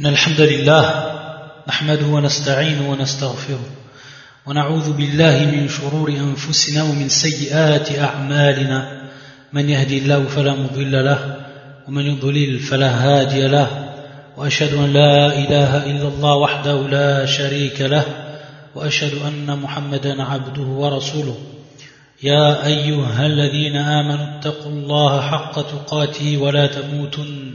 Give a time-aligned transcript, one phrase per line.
[0.00, 0.84] إن الحمد لله
[1.68, 3.60] نحمده ونستعينه ونستغفره
[4.46, 9.02] ونعوذ بالله من شرور أنفسنا ومن سيئات أعمالنا.
[9.52, 11.36] من يهدي الله فلا مضل له
[11.88, 13.94] ومن يضلل فلا هادي له.
[14.36, 18.04] وأشهد أن لا إله إلا الله وحده لا شريك له
[18.74, 21.38] وأشهد أن محمدا عبده ورسوله.
[22.22, 27.54] يا أيها الذين آمنوا اتقوا الله حق تقاته ولا تموتن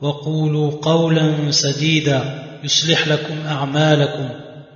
[0.00, 4.28] وقولوا قولا سديدا يصلح لكم أعمالكم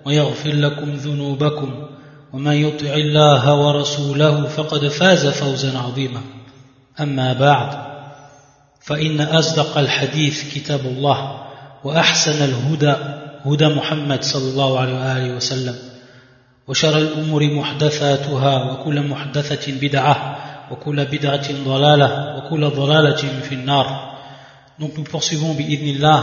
[0.05, 1.87] ويغفر لكم ذنوبكم
[2.33, 6.21] ومن يطع الله ورسوله فقد فاز فوزا عظيما.
[7.01, 7.93] أما بعد
[8.81, 11.41] فإن أصدق الحديث كتاب الله
[11.85, 12.95] وأحسن الهدى
[13.47, 15.75] هدى محمد صلى الله عليه وآله وسلم
[16.69, 20.37] وشر الأمور محدثاتها وكل محدثة بدعة
[20.71, 24.12] وكل بدعة ضلالة وكل ضلالة في النار.
[24.80, 26.20] Donc nous poursuivons bi'idnillah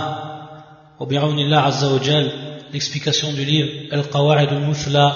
[0.98, 2.30] wa bi'awnillah azza wa jal
[2.72, 5.06] l'explication du livre Al-Qawa'id al-Muthla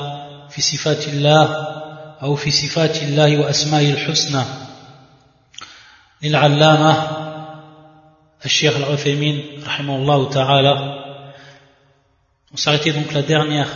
[0.50, 4.44] fi sifatillah ou fi sifatillah wa asma'il husna
[6.22, 6.92] للعلامة
[8.44, 10.74] الشيخ العثيمين رحمه الله تعالى
[12.52, 13.68] on s'arrêtait donc la dernière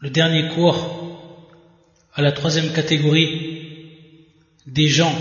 [0.00, 0.78] le dernier cours
[2.14, 3.32] à la troisième catégorie
[4.66, 5.14] des gens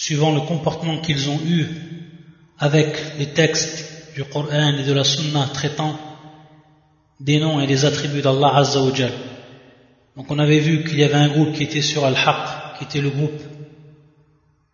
[0.00, 1.66] suivant le comportement qu'ils ont eu
[2.58, 6.00] avec les textes du Coran et de la Sunna traitant
[7.20, 8.80] des noms et des attributs d'Allah Azza.
[10.16, 13.02] Donc on avait vu qu'il y avait un groupe qui était sur Al-Haq, qui était
[13.02, 13.42] le groupe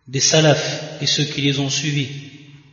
[0.07, 2.07] des salafs et ceux qui les ont suivis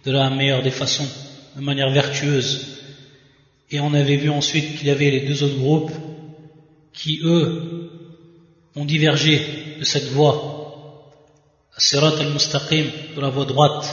[0.05, 1.09] de la meilleure des façons,
[1.57, 2.79] de manière vertueuse.
[3.73, 5.93] Et on avait vu ensuite qu'il y avait les deux autres groupes
[6.93, 7.91] qui, eux,
[8.77, 10.54] ont divergé de cette voie,
[11.77, 12.87] Sirat al-Mustaqim,
[13.17, 13.85] de la voie droite.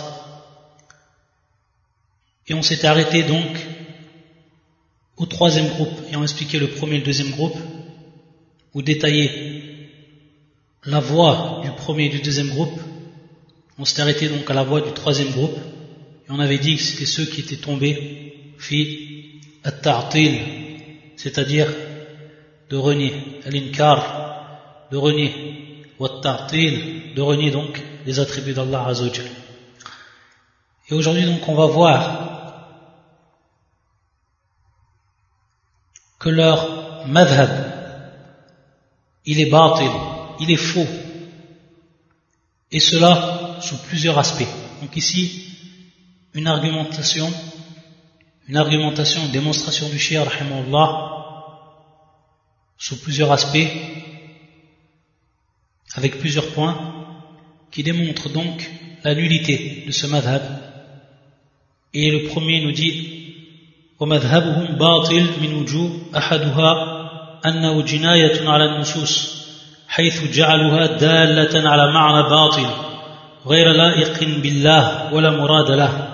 [2.48, 3.58] Et on s'était arrêté donc
[5.18, 7.58] au troisième groupe, et on expliqué le premier et le deuxième groupe,
[8.74, 9.90] ou détaillé
[10.86, 12.80] la voie du premier et du deuxième groupe.
[13.78, 16.82] On s'était arrêté donc à la voie du troisième groupe, et on avait dit que
[16.82, 20.40] c'était ceux qui étaient tombés, fi at-ta'til,
[21.18, 21.68] c'est-à-dire
[22.70, 23.14] de renier,
[23.46, 25.71] al-inkar, de renier,
[26.08, 29.26] de renier donc les attributs d'Allah Azzawajal.
[30.90, 32.32] Et aujourd'hui donc on va voir
[36.20, 37.50] que leur madhab,
[39.26, 39.90] il est batil,
[40.40, 40.88] il est faux.
[42.72, 44.48] Et cela sous plusieurs aspects.
[44.82, 45.56] Donc ici,
[46.34, 47.32] une argumentation,
[48.48, 50.26] une argumentation, une démonstration du shir,
[52.78, 53.68] sous plusieurs aspects,
[55.95, 56.77] avec plusieurs points,
[57.71, 58.71] qui démontrent donc
[59.05, 60.43] la nullité de ce madhab.
[61.95, 63.17] Et le premier nous dit
[64.01, 66.73] ومذهبهم باطل من وجوه أحدها
[67.47, 69.37] أنه جناية على النصوص
[69.89, 72.67] حيث جعلها دالة على معنى باطل
[73.47, 76.13] غير لائق بالله ولا مراد له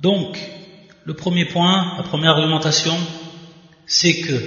[0.00, 0.38] Donc,
[1.04, 2.94] le premier point, la première argumentation,
[3.86, 4.38] c'est que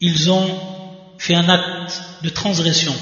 [0.00, 0.48] ils ont
[1.19, 2.95] fait un acte de transgression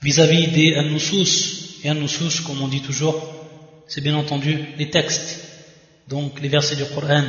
[0.00, 3.20] vis-à-vis des an-nusus, et an-nusus, comme on dit toujours,
[3.88, 5.44] c'est bien entendu les textes,
[6.08, 7.24] donc les versets du Coran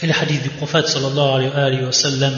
[0.00, 2.34] et les hadiths du prophète sallallahu alayhi wa sallam.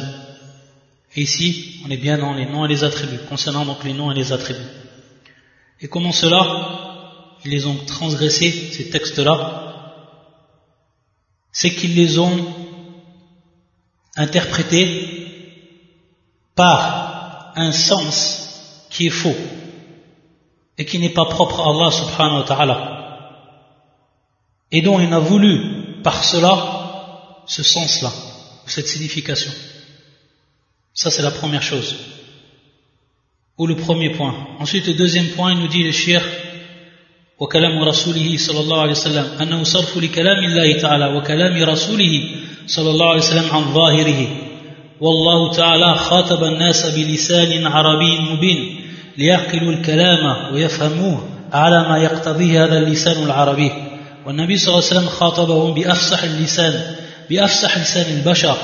[1.15, 4.10] Et ici, on est bien dans les noms et les attributs, concernant donc les noms
[4.10, 4.60] et les attributs.
[5.82, 9.61] Et comment cela Ils les ont transgressés, ces textes-là,
[11.52, 12.46] c'est qu'ils les ont
[14.17, 15.20] interprétés
[16.59, 19.36] par un sens qui est faux
[20.77, 22.95] et qui n'est pas propre à Allah subhanahu wa ta'ala
[24.71, 28.12] et dont il a voulu par cela ce sens-là,
[28.65, 29.51] cette signification.
[30.94, 31.95] Ça c'est la première chose.
[33.57, 34.36] Ou le premier point.
[34.59, 36.21] Ensuite le deuxième point, il nous dit le shir
[37.39, 42.13] وكلام رسوله صلى الله عليه وسلم أنه صرف لكلام الله تعالى وكلام رسوله
[42.68, 44.27] صلى الله عليه وسلم عن ظاهره
[45.00, 48.81] والله تعالى خاطب الناس بلسان عربي مبين
[49.19, 53.73] ليعقلوا الكلام ويفهموه على ما يقتضيه هذا اللسان العربي.
[54.26, 56.94] والنبي صلى الله عليه وسلم خاطبهم بأفصح اللسان
[57.31, 58.56] بأفصح لسان البشر.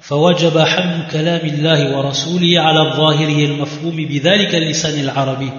[0.00, 5.52] فوجب حمل كلام الله ورسوله على الظاهر المفهوم بذلك اللسان العربي.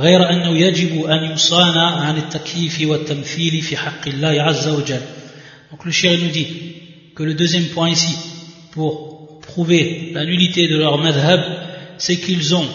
[0.00, 5.00] غير أنه يجب أن يصان عن التكييف والتمثيل في حق الله عز وجل.
[5.70, 6.46] Donc le shir nous dit
[7.14, 8.16] que le deuxième point ici,
[8.72, 9.13] pour
[9.46, 11.40] prouver la nullité de leur madhab,
[11.98, 12.68] c'est qu'ils ont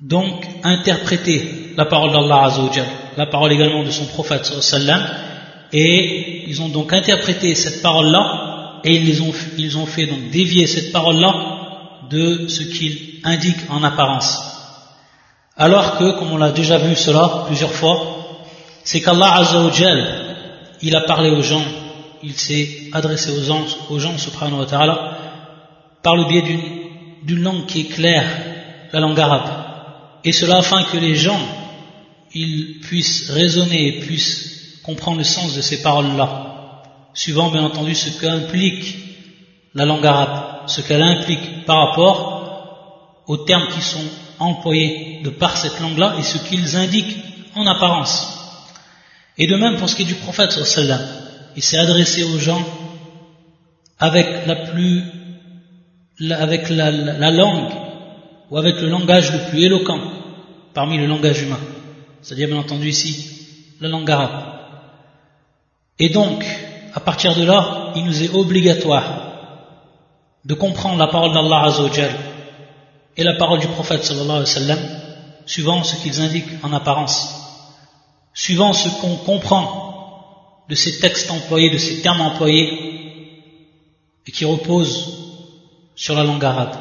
[0.00, 5.02] donc interprété la parole d'Allah Azzawajal, la parole également de son prophète sallam,
[5.72, 10.66] et ils ont donc interprété cette parole-là, et ils, ont, ils ont fait donc dévier
[10.66, 11.34] cette parole-là
[12.10, 14.38] de ce qu'il indique en apparence.
[15.56, 17.98] Alors que, comme on l'a déjà vu cela plusieurs fois,
[18.82, 20.36] c'est qu'Allah Azzawajal,
[20.82, 21.64] il a parlé aux gens,
[22.24, 25.14] il s'est adressé aux gens, aux gens subhanahu wa
[26.02, 26.44] par le biais
[27.22, 28.26] d'une langue qui est claire,
[28.92, 29.50] la langue arabe.
[30.24, 31.40] Et cela afin que les gens
[32.82, 36.82] puissent raisonner et puissent comprendre le sens de ces paroles-là,
[37.14, 38.96] suivant bien entendu ce qu'implique
[39.74, 44.04] la langue arabe, ce qu'elle implique par rapport aux termes qui sont
[44.38, 47.16] employés de par cette langue-là et ce qu'ils indiquent
[47.54, 48.34] en apparence.
[49.38, 51.00] Et de même pour ce qui est du prophète sallam,
[51.56, 52.62] il s'est adressé aux gens
[53.98, 55.02] avec la plus,
[56.30, 57.72] avec la, la langue
[58.50, 60.00] ou avec le langage le plus éloquent
[60.74, 61.60] parmi le langage humain.
[62.22, 63.30] C'est-à-dire bien entendu ici
[63.80, 64.54] la langue arabe.
[65.98, 66.44] Et donc,
[66.94, 69.24] à partir de là, il nous est obligatoire
[70.44, 72.10] de comprendre la parole d'Allah Azzawajal
[73.16, 74.78] et la parole du prophète sallallahu alayhi wa sallam,
[75.46, 77.34] suivant ce qu'ils indiquent en apparence,
[78.34, 79.93] suivant ce qu'on comprend
[80.68, 82.94] de ces textes employés, de ces termes employés,
[84.26, 85.24] et qui reposent
[85.94, 86.76] sur la langue arabe.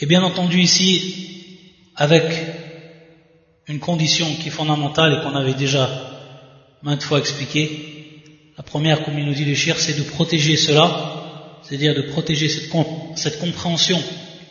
[0.00, 1.32] Et bien entendu ici,
[1.94, 2.24] avec
[3.68, 5.88] une condition qui est fondamentale et qu'on avait déjà
[6.82, 8.22] maintes fois expliqué,
[8.56, 12.70] la première, comme il nous dit le c'est de protéger cela, c'est-à-dire de protéger cette,
[13.16, 14.02] cette compréhension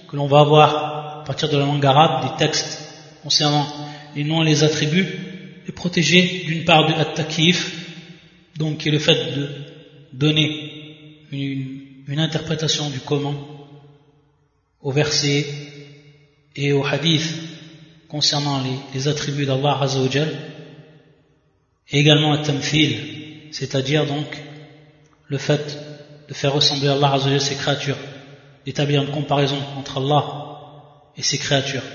[0.09, 2.79] que l'on va avoir à partir de la langue arabe, des textes
[3.21, 3.67] concernant
[4.15, 5.07] les noms et les attributs,
[5.67, 7.80] et protéger d'une part de at-takif,
[8.61, 9.49] donc qui est le fait de
[10.13, 10.47] donner
[11.31, 13.33] une, interprétation du comment
[14.81, 15.45] au verset
[16.55, 17.27] et au hadith
[18.07, 18.61] concernant
[18.93, 20.29] les, attributs d'Allah Azzawajal
[21.89, 22.91] et également un tamfil
[23.51, 24.27] c'est-à-dire donc
[25.27, 25.65] le fait
[26.27, 28.01] de faire ressembler Allah Azzawajal ses créatures
[28.65, 30.23] d'établir une comparaison entre Allah
[31.17, 31.87] et ses créatures.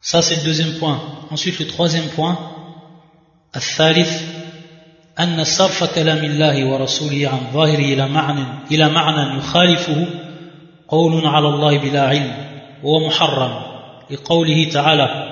[0.00, 1.00] Ça c'est le deuxième point.
[1.30, 2.38] Ensuite le troisième point
[3.52, 4.29] al-thalith
[5.20, 10.06] أن صرف كلام الله ورسوله عن ظاهره إلى معنى إلى معنى يخالفه
[10.88, 12.34] قول على الله بلا علم
[12.82, 13.52] وهو محرم
[14.10, 15.26] لقوله تعالى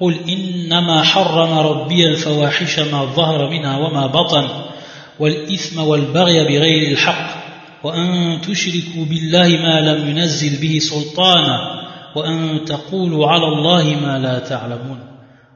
[0.00, 4.48] قل إنما حرم ربي الفواحش ما ظهر منها وما بطن
[5.18, 7.40] والإثم والبغي بغير الحق
[7.82, 11.80] وأن تشركوا بالله ما لم ينزل به سلطانا
[12.16, 15.00] وأن تقولوا على الله ما لا تعلمون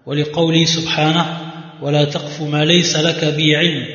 [0.07, 1.44] ولقوله سبحانه
[1.83, 3.87] ولا تقف ما ليس لك به علم.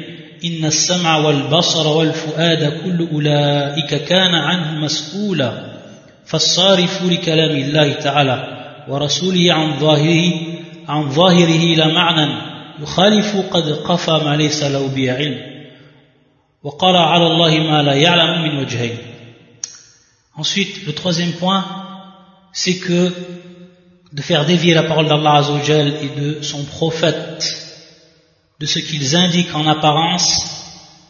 [0.45, 5.79] إن السمع والبصر والفؤاد كل أولئك كان عنه مسؤولا.
[6.25, 8.47] فالصارف لكلام الله تعالى
[8.87, 10.31] ورسوله عن ظاهره
[10.87, 12.41] عن ظاهره إلى معنى.
[12.81, 15.37] يخالف قد قفى ما ليس له به علم.
[16.63, 18.97] وقال على الله ما لا يعلم من وجهين.
[20.37, 21.65] Ensuite, le troisième point,
[22.53, 23.11] c'est que
[24.13, 27.68] de faire dévier la parole d'Allah Azzawajal et de son prophète.
[28.59, 30.43] De ce qu'ils indiquent en apparence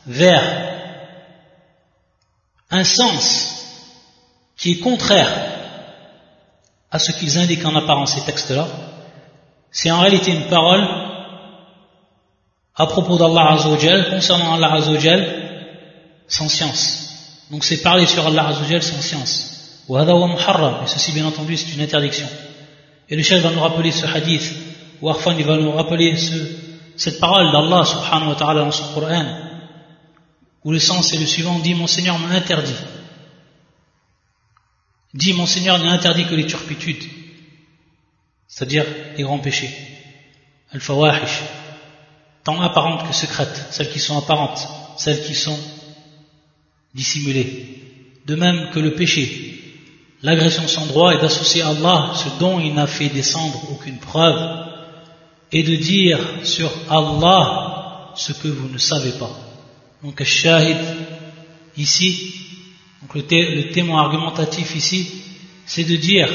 [0.06, 0.44] vers
[2.70, 3.56] un sens
[4.56, 5.32] qui est contraire
[6.92, 8.68] à ce qu'ils indiquent en apparence ces textes-là,
[9.72, 10.88] c'est en réalité une parole
[12.76, 15.22] à propos d'Allah Azzawajal, concernant Allah Azzawajal,
[16.28, 17.44] sans science.
[17.52, 19.46] Donc c'est parler sur Allah Azzawajal sans science.
[19.90, 22.28] Et ceci bien entendu c'est une interdiction.
[23.10, 24.54] Et le chef va nous rappeler ce hadith,
[25.02, 26.69] ou Arfan il va nous rappeler ce,
[27.00, 29.26] cette parole d'Allah subhanahu wa ta'ala dans son Coran,
[30.66, 32.76] où le sens est le suivant, dit mon Seigneur m'a interdit.
[35.14, 37.06] Dit mon Seigneur n'a interdit que les turpitudes,
[38.50, 38.84] c'est-à-dire
[39.16, 39.74] les grands péchés,
[40.74, 41.40] al-fawahish,
[42.44, 45.60] tant apparentes que secrètes, celles qui sont apparentes, celles qui sont
[46.94, 47.82] dissimulées.
[48.26, 49.86] De même que le péché,
[50.22, 54.69] l'agression sans droit est d'associer à Allah ce dont il n'a fait descendre aucune preuve
[55.52, 59.32] et de dire sur Allah ce que vous ne savez pas.
[60.04, 60.78] Donc, shahid
[61.78, 62.34] ici,
[63.02, 65.10] donc le, témoin argumentatif ici,
[65.66, 66.30] c'est de dire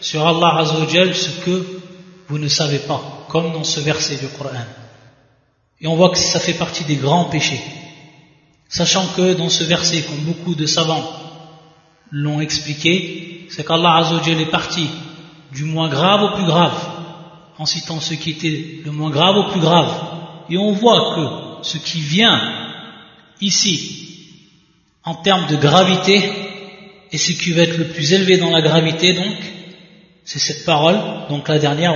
[0.00, 1.80] sur Allah Azzawajal ce que
[2.28, 4.50] vous ne savez pas, comme dans ce verset du Coran.
[5.80, 7.60] Et on voit que ça fait partie des grands péchés.
[8.68, 11.08] Sachant que dans ce verset, comme beaucoup de savants
[12.10, 14.88] l'ont expliqué, c'est qu'Allah Azzawajal est parti
[15.52, 16.95] du moins grave au plus grave,
[17.58, 19.92] en citant ce qui était le moins grave au plus grave.
[20.50, 22.40] Et on voit que ce qui vient
[23.40, 24.06] ici,
[25.04, 26.22] en termes de gravité,
[27.12, 29.36] et ce qui va être le plus élevé dans la gravité, donc,
[30.24, 30.98] c'est cette parole,
[31.28, 31.94] donc la dernière,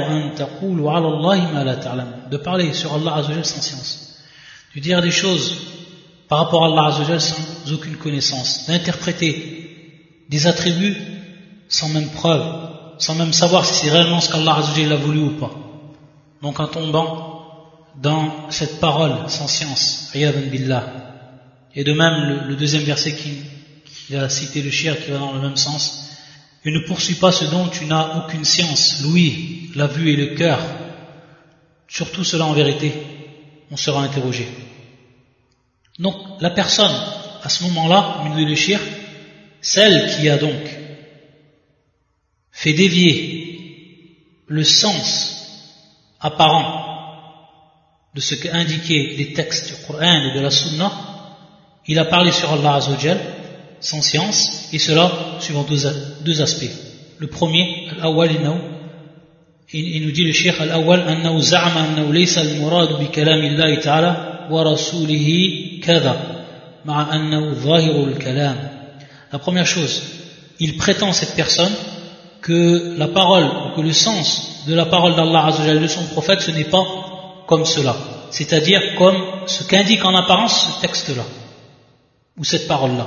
[2.30, 4.18] de parler sur Allah Azzawajal sans science,
[4.74, 5.56] de dire des choses
[6.28, 10.96] par rapport à Allah Azzawajal sans aucune connaissance, d'interpréter des attributs
[11.68, 12.69] sans même preuve,
[13.00, 15.50] sans même savoir si c'est réellement ce qu'Allah a voulu ou pas.
[16.42, 17.30] Donc en tombant
[17.96, 20.84] dans cette parole sans science, billah.
[21.74, 25.40] Et de même le, deuxième verset qui, a cité le shir qui va dans le
[25.40, 26.10] même sens,
[26.64, 30.34] et ne poursuis pas ce dont tu n'as aucune science, l'ouïe, la vue et le
[30.34, 30.60] cœur.
[31.88, 32.92] Sur tout cela en vérité,
[33.70, 34.48] on sera interrogé.
[35.98, 36.92] Donc la personne,
[37.42, 38.80] à ce moment-là, le shir,
[39.60, 40.79] celle qui a donc
[42.60, 45.06] fait dévier le sens
[46.20, 46.68] apparent
[48.14, 50.92] de ce qu'indiquaient les textes du Coran et de la Sunna,
[51.86, 53.18] il a parlé sur Allah Azzawajal,
[53.80, 56.70] sans science, et cela suivant deux, aspects.
[57.18, 58.30] Le premier, al-awwal
[59.72, 64.48] il nous dit le cheikh al-awwal annahu za'ama annahu laysa al-murad bi kalam Allah ta'ala
[64.50, 66.14] wa rasulihi kadha
[66.84, 68.56] ma'a annahu zahiru al-kalam.
[69.32, 70.02] La première chose,
[70.58, 71.72] il prétend cette personne
[72.42, 76.40] que la parole ou que le sens de la parole d'Allah Azzawajal de son prophète
[76.40, 76.84] ce n'est pas
[77.46, 77.96] comme cela,
[78.30, 79.16] c'est-à-dire comme
[79.46, 81.24] ce qu'indique en apparence ce texte-là
[82.38, 83.06] ou cette parole-là.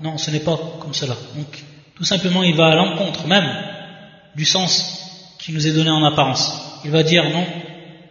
[0.00, 1.14] Non, ce n'est pas comme cela.
[1.34, 1.64] Donc,
[1.96, 3.48] tout simplement, il va à l'encontre même
[4.36, 6.80] du sens qui nous est donné en apparence.
[6.84, 7.44] Il va dire non,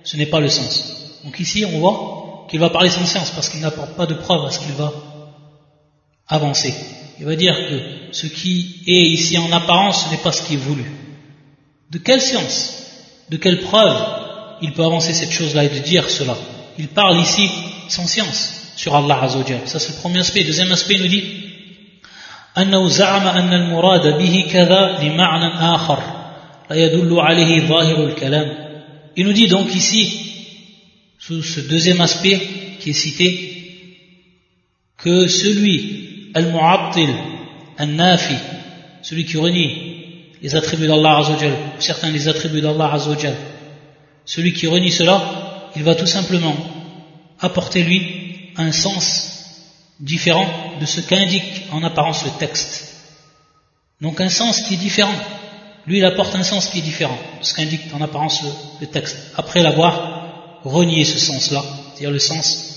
[0.03, 1.19] ce n'est pas le sens.
[1.23, 4.45] Donc ici, on voit qu'il va parler sans science parce qu'il n'apporte pas de preuve
[4.45, 4.91] à ce qu'il va
[6.28, 6.74] avancer.
[7.18, 7.80] Il va dire que
[8.12, 10.84] ce qui est ici en apparence, ce n'est pas ce qui est voulu.
[11.90, 12.84] De quelle science
[13.30, 13.96] De quelle preuve
[14.62, 16.36] il peut avancer cette chose-là et de dire cela
[16.78, 17.48] Il parle ici
[17.88, 19.60] sans science sur Allah Azzawajal.
[19.66, 20.44] Ça c'est le premier aspect.
[20.44, 21.24] Deuxième aspect, il nous dit
[22.58, 26.02] أنه زعم أن المراد به كذا لمعنى آخر
[26.70, 28.62] لا يدل عليه ظاهر الكلام
[29.14, 30.10] Il nous dit donc ici,
[31.18, 32.40] sous ce deuxième aspect
[32.80, 33.52] qui est cité,
[34.96, 36.05] que celui,
[36.37, 37.09] al-mu'attil,
[37.77, 38.35] al-nafi,
[39.01, 39.87] celui qui renie
[40.41, 43.35] les attributs d'Allah Azzawajal, certains des attributs d'Allah Azzawajal,
[44.25, 45.15] celui qui renie cela,
[45.75, 46.55] il va tout simplement
[47.39, 48.01] apporter lui
[48.57, 49.33] un sens
[49.99, 50.47] différent
[50.79, 52.95] de ce qu'indique en apparence le texte.
[54.01, 55.19] Donc un sens qui est différent.
[55.87, 58.43] Lui, il apporte un sens qui est différent de ce qu'indique en apparence
[58.81, 62.76] le, texte, après l'avoir renié ce sens-là, c'est-à-dire le sens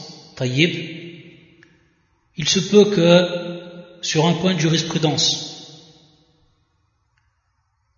[2.37, 3.61] il se peut que,
[4.01, 5.51] sur un point de jurisprudence,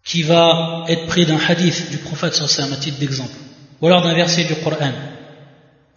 [0.03, 3.37] qui va être pris d'un hadith du prophète sallallahu à titre d'exemple,
[3.81, 4.91] ou alors d'un verset du Coran,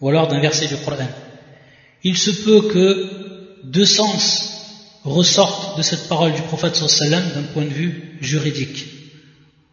[0.01, 1.09] ou alors d'un verset du Coran,
[2.05, 4.57] il se peut que deux sens
[5.05, 8.87] ressortent de cette parole du prophète sallam d'un point de vue juridique.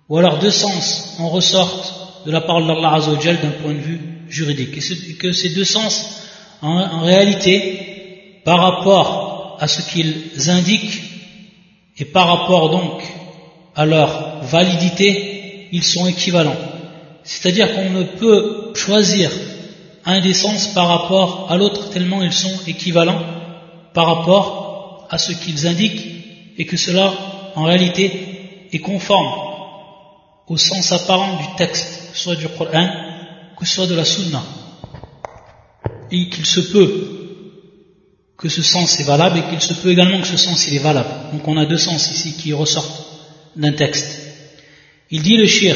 [0.09, 3.99] Ou alors deux sens en ressortent de la parole d'Allah d'un point de vue
[4.29, 4.77] juridique.
[4.77, 6.22] Et que ces deux sens,
[6.63, 11.01] en, réalité, par rapport à ce qu'ils indiquent
[11.97, 13.03] et par rapport donc
[13.75, 16.55] à leur validité, ils sont équivalents.
[17.23, 19.29] C'est-à-dire qu'on ne peut choisir
[20.05, 23.21] un des sens par rapport à l'autre tellement ils sont équivalents
[23.93, 26.05] par rapport à ce qu'ils indiquent
[26.57, 27.13] et que cela
[27.55, 29.31] en réalité est conforme
[30.47, 32.89] au sens apparent du texte, soit du Coran,
[33.57, 34.43] que soit de la Sunna.
[36.13, 36.93] Qu'il se peut
[38.37, 40.79] que ce sens est valable et qu'il se peut également que ce sens il est
[40.79, 41.09] valable.
[41.31, 43.03] Donc on a deux sens ici qui ressortent
[43.55, 44.19] d'un texte.
[45.09, 45.75] Il dit le shir,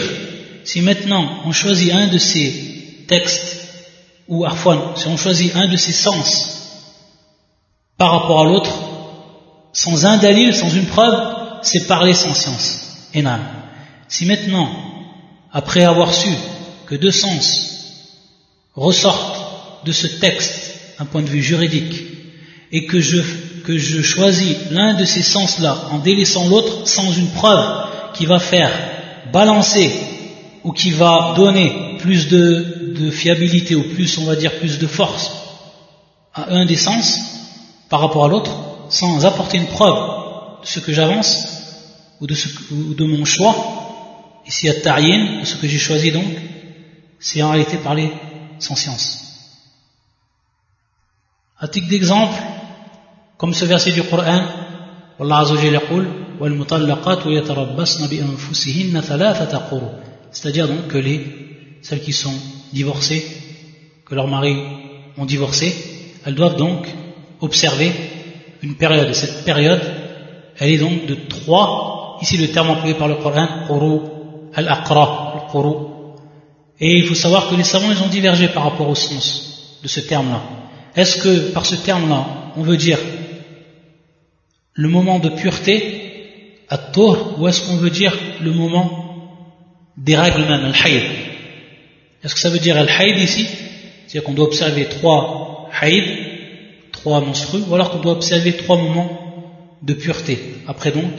[0.63, 3.58] si maintenant on choisit un de ces textes
[4.27, 6.29] ou Arfan, si on choisit un de ces sens
[7.98, 8.75] par rapport à l'autre,
[9.74, 11.17] sans un dalil, sans une preuve,
[11.63, 13.10] c'est parler sans science.
[13.15, 13.41] Enam.
[14.08, 14.70] Si maintenant,
[15.51, 16.29] après avoir su
[16.86, 17.48] que deux sens
[18.75, 19.37] ressortent
[19.86, 20.53] de ce texte
[21.00, 22.03] d'un point de vue juridique
[22.72, 23.22] et que je,
[23.63, 28.39] que je choisis l'un de ces sens-là en délaissant l'autre sans une preuve qui va
[28.39, 28.72] faire
[29.31, 29.91] balancer
[30.63, 34.88] ou qui va donner plus de, de fiabilité ou plus, on va dire, plus de
[34.88, 35.31] force
[36.34, 37.19] à un des sens
[37.89, 38.51] par rapport à l'autre
[38.89, 41.48] sans apporter une preuve de ce que j'avance
[42.19, 43.55] ou de, ce, ou de mon choix,
[44.48, 46.25] ici à de ce que j'ai choisi donc,
[47.19, 48.12] c'est en réalité parler
[48.60, 49.26] sans science.
[51.59, 52.35] À titre d'exemple,
[53.37, 54.41] comme ce verset du Coran,
[60.31, 62.33] c'est-à-dire donc que les, celles qui sont
[62.71, 63.25] divorcées,
[64.05, 64.57] que leurs maris
[65.17, 65.75] ont divorcé,
[66.23, 66.87] elles doivent donc
[67.41, 67.91] observer
[68.61, 69.09] une période.
[69.09, 69.81] Et cette période,
[70.59, 73.47] elle est donc de trois, ici le terme employé par le Coran,
[74.53, 75.61] al-aqra, le
[76.79, 79.87] Et il faut savoir que les savants, ils ont divergé par rapport au sens de
[79.87, 80.41] ce terme-là.
[80.97, 82.25] Est-ce que par ce terme-là,
[82.57, 82.99] on veut dire
[84.73, 86.03] le moment de pureté,
[86.69, 89.05] à tour, ou est-ce qu'on veut dire le moment
[89.95, 91.03] des règles même, al-hayd?
[92.23, 93.47] Est-ce que ça veut dire al-hayd ici?
[93.47, 96.03] C'est-à-dire qu'on doit observer trois hayd,
[96.91, 101.11] trois monstrueux, ou alors qu'on doit observer trois moments de pureté, après donc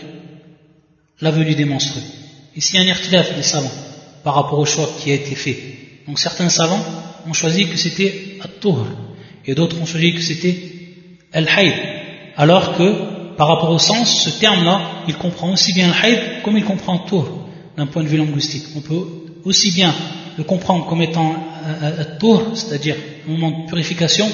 [1.20, 2.02] la venue des monstrueux.
[2.56, 3.70] Ici, il y a un irtilaf des savants
[4.25, 5.56] par rapport au choix qui a été fait.
[6.06, 6.85] Donc certains savants
[7.28, 8.87] ont choisi que c'était at-tuhr,
[9.49, 10.57] et d'autres ont choisi que c'était
[11.33, 11.73] al-hayd,
[12.37, 16.64] alors que par rapport au sens, ce terme-là, il comprend aussi bien al-hayd comme il
[16.64, 18.64] comprend tour d'un point de vue linguistique.
[18.76, 19.07] On peut
[19.45, 19.95] aussi bien
[20.37, 21.35] le comprendre comme étant
[21.83, 24.28] un tour, c'est-à-dire un moment de purification,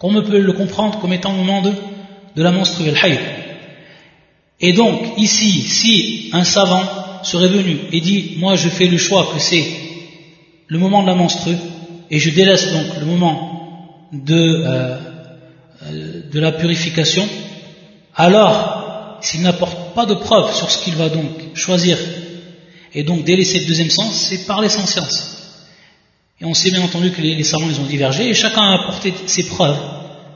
[0.00, 3.20] comme on peut le comprendre comme étant un moment de, la menstruelle, haïd.
[4.60, 6.82] Et donc, ici, si un savant
[7.22, 9.64] serait venu et dit, moi je fais le choix que c'est
[10.66, 11.56] le moment de la menstrue,
[12.10, 13.53] et je délaisse donc le moment
[14.12, 14.98] de, euh,
[15.84, 17.28] euh, de la purification,
[18.16, 21.98] alors, s'il n'apporte pas de preuve sur ce qu'il va donc choisir,
[22.94, 25.30] et donc délaisser le deuxième sens, c'est parler sans science.
[26.40, 29.12] Et on sait bien entendu que les, savants ils ont divergé, et chacun a apporté
[29.26, 29.78] ses preuves.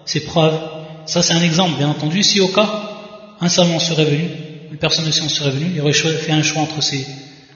[0.05, 0.59] Ses preuves.
[1.07, 2.23] Ça c'est un exemple, bien entendu.
[2.23, 4.29] Si au cas, un savant serait venu,
[4.71, 6.63] une personne de science serait venue, il aurait fait un choix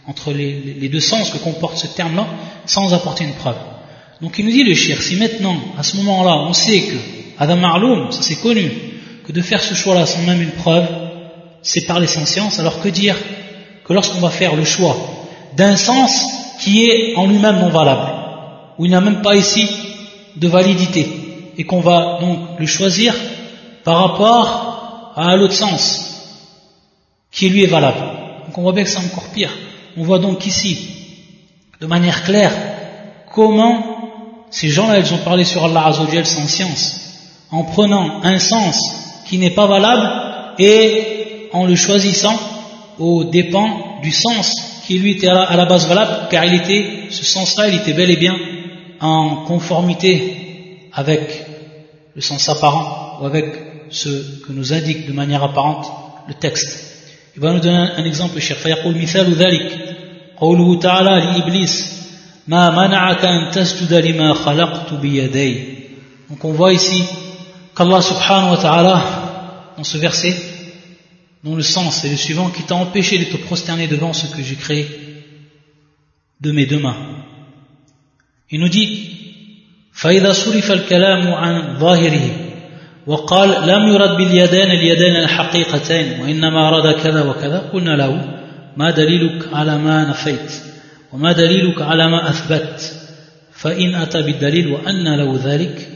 [0.07, 2.27] entre, les, les deux sens que comporte ce terme-là,
[2.67, 3.57] sans apporter une preuve.
[4.23, 6.97] Donc il nous dit le shir, si maintenant, à ce moment-là, on sait que
[7.41, 8.71] Adam Marloum, ça c'est connu,
[9.27, 10.87] que de faire ce choix-là sans même une preuve,
[11.61, 13.17] c'est parler sans science, alors que dire
[13.85, 14.97] que lorsqu'on va faire le choix
[15.57, 16.25] d'un sens
[16.61, 18.13] qui est en lui-même non valable,
[18.79, 19.69] où il n'a même pas ici
[20.37, 21.09] de validité,
[21.59, 23.17] et qu'on va donc le choisir
[23.83, 26.47] par rapport à l'autre sens,
[27.33, 27.99] qui lui est valable.
[28.47, 29.53] Donc on voit bien que c'est encore pire.
[29.97, 30.79] On voit donc ici,
[31.81, 32.53] de manière claire,
[33.35, 33.92] comment
[34.52, 37.00] ces gens-là, ils ont parlé sur Allah Azzawajal sans science,
[37.52, 38.80] en prenant un sens
[39.28, 40.10] qui n'est pas valable
[40.60, 42.40] et en le choisissant
[42.98, 47.26] aux dépens du sens qui lui était à la, base valable, car il était, ce
[47.26, 48.36] sens-là, il était bel et bien
[49.02, 51.46] en conformité avec
[52.16, 53.46] le sens apparent ou avec
[53.90, 55.92] ce que nous indique de manière apparente
[56.28, 56.86] le texte.
[57.36, 58.58] Il va nous donner un exemple, cher.
[58.58, 59.96] فيقول مثال ذلك
[60.40, 61.98] قوله تعالى لإبليس
[62.49, 65.73] ما منعك أن تسجد لما خلقت بيدي
[66.31, 67.05] Donc on voit ici
[67.77, 69.03] qu'Allah subhanahu wa ta'ala
[69.77, 70.35] dans ce verset,
[71.45, 74.43] dont le sens est le suivant, qui t'a empêché de te prosterner devant ce que
[74.43, 74.89] j'ai créé
[76.41, 76.97] de mes deux mains.
[78.51, 79.13] Il nous dit,
[79.93, 82.31] فإذا صرف الكلام عن ظاهره
[83.07, 88.39] وقال لم يرد باليدين اليدين الحقيقتين وإنما أراد كذا وكذا قلنا له
[88.77, 90.72] ما دليلك على ما نفيت
[91.13, 92.95] وما دليلك على ما أثبت
[93.53, 95.89] فإن أتى بالدليل وأن له ذلك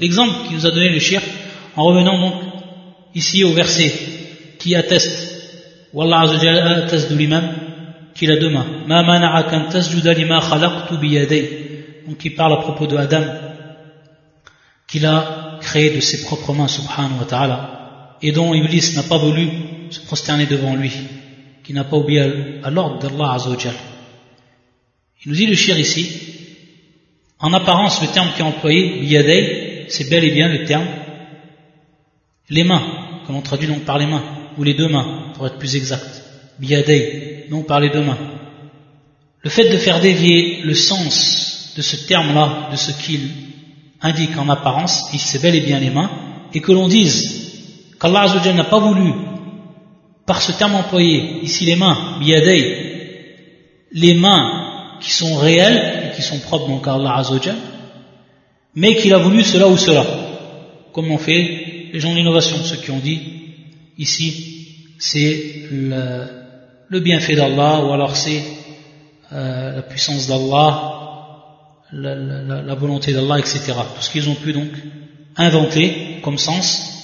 [0.00, 1.20] L'exemple qui nous a donné le shir,
[1.76, 2.34] en revenant donc
[3.14, 3.92] ici au verset
[4.58, 5.34] qui atteste,
[5.92, 7.52] Wallah atteste de lui-même,
[8.14, 8.64] qu'il a deux mains.
[12.06, 13.24] Donc il parle à propos de Adam,
[14.88, 19.18] qu'il a créé de ses propres mains, subhanahu wa ta'ala, et dont Iblis n'a pas
[19.18, 19.50] voulu
[19.90, 20.92] se prosterner devant lui,
[21.64, 23.74] qui n'a pas oublié à l'ordre d'Allah azawajal.
[25.24, 26.08] Il nous dit le shir ici,
[27.38, 30.86] en apparence le terme qui est employé, biyadei, c'est bel et bien le terme
[32.48, 32.82] les mains,
[33.26, 34.22] que l'on traduit donc par les mains,
[34.56, 36.22] ou les deux mains, pour être plus exact.
[36.58, 38.18] Biyadei, non par les deux mains.
[39.42, 43.30] Le fait de faire dévier le sens de ce terme-là, de ce qu'il
[44.00, 46.10] indique en apparence, c'est bel et bien les mains,
[46.54, 49.12] et que l'on dise qu'Allah n'a pas voulu
[50.26, 56.22] par ce terme employé, ici les mains, biyadei, les mains qui sont réelles et qui
[56.22, 57.56] sont propres donc à Allah Azzawajal,
[58.74, 60.04] mais qu'il a voulu cela ou cela,
[60.92, 63.20] comme ont fait les gens d'innovation, ceux qui ont dit
[63.96, 64.54] ici
[64.98, 68.42] c'est le, bienfait d'Allah ou alors c'est
[69.32, 70.92] euh, la puissance d'Allah,
[71.92, 73.60] la, la, la, volonté d'Allah, etc.
[73.94, 74.70] Tout ce qu'ils ont pu donc
[75.36, 76.95] inventer comme sens,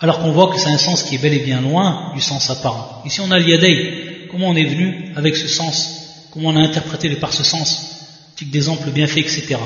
[0.00, 2.48] alors qu'on voit que c'est un sens qui est bel et bien loin du sens
[2.50, 3.02] apparent.
[3.04, 7.08] Ici on a l'yadei, comment on est venu avec ce sens, comment on a interprété
[7.16, 9.56] par ce sens, type d'exemple bien fait, etc.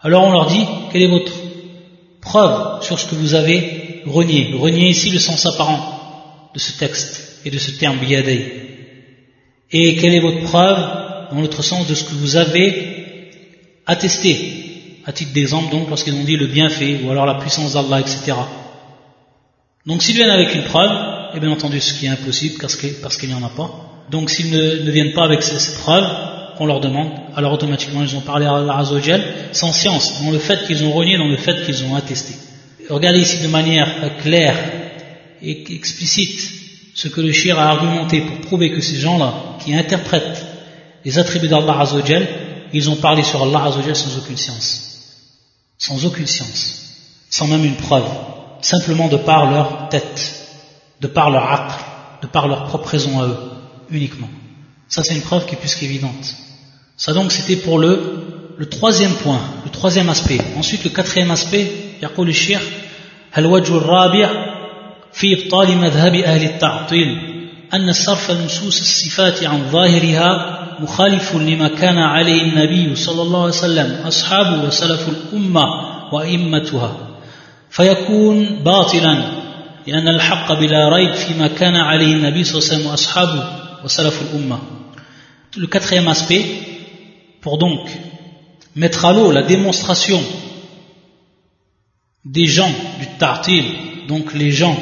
[0.00, 1.32] Alors on leur dit, quelle est votre
[2.20, 4.54] preuve sur ce que vous avez renié?
[4.56, 8.52] Renier ici le sens apparent de ce texte et de ce terme yadei.
[9.72, 13.30] Et quelle est votre preuve dans l'autre sens de ce que vous avez
[13.86, 14.62] attesté?
[15.04, 18.32] À titre d'exemple, donc, lorsqu'ils ont dit le bienfait, ou alors la puissance d'Allah, etc.
[19.86, 20.90] Donc, s'ils viennent avec une preuve,
[21.34, 22.76] et bien entendu, ce qui est impossible, parce
[23.16, 23.70] qu'il n'y en a pas.
[24.10, 26.06] Donc, s'ils ne, viennent pas avec ces, preuves
[26.56, 28.84] qu'on leur demande, alors automatiquement, ils ont parlé à Allah
[29.52, 32.34] sans science, dans le fait qu'ils ont renié, dans le fait qu'ils ont attesté.
[32.88, 34.56] Regardez ici de manière claire
[35.42, 36.40] et explicite
[36.94, 40.44] ce que le shir a argumenté pour prouver que ces gens-là, qui interprètent
[41.04, 42.26] les attributs d'Allah Azzawajal,
[42.72, 44.82] ils ont parlé sur Allah Azzawajal sans aucune science.
[45.78, 46.94] Sans aucune science.
[47.28, 48.06] Sans même une preuve
[48.61, 50.19] Simplement de par leur tête,
[51.01, 51.73] de par leur aql,
[52.21, 53.37] de par leur propre raison à eux,
[53.89, 54.29] uniquement.
[54.87, 56.35] Ça c'est une preuve qui est plus qu'évidente.
[56.97, 57.93] Ça donc c'était pour le,
[58.57, 60.39] le troisième point, le troisième aspect.
[60.57, 61.71] Ensuite le quatrième aspect,
[62.03, 62.61] يقول الشيخ
[63.37, 64.29] الوجه الرابع
[65.13, 67.07] في إبطال مذهب أهل التعطيل
[67.73, 74.01] أن صرف نصوص الصفات عن ظاهرها مخالف لما كان عليه النبي صلى الله عليه وسلم
[74.07, 75.63] أصحابه وسلف الأمة
[76.13, 77.04] وأئمتها
[77.75, 79.41] فيكون باطلا
[79.87, 83.43] لأن الحق بلا ريب فيما كان عليه النبي صلى الله عليه وسلم وأصحابه
[83.83, 84.59] وسلف الأمة
[85.57, 86.45] Le quatrième aspect,
[87.41, 87.89] pour donc
[88.73, 90.23] mettre à l'eau la démonstration
[92.23, 93.65] des gens du Tartil,
[94.07, 94.77] donc les gens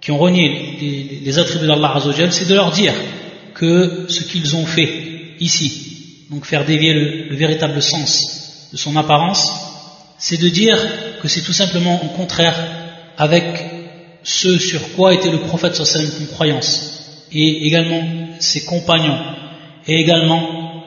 [0.00, 2.92] qui ont renié les, attributs d'Allah Azzawajal, c'est de leur dire
[3.54, 9.50] que ce qu'ils ont fait ici, donc faire dévier le, véritable sens de son apparence,
[10.19, 10.77] c'est de dire
[11.21, 12.57] que c'est tout simplement au contraire
[13.17, 13.45] avec
[14.23, 18.03] ce sur quoi était le prophète sallam comme croyance, et également
[18.39, 19.19] ses compagnons,
[19.87, 20.83] et également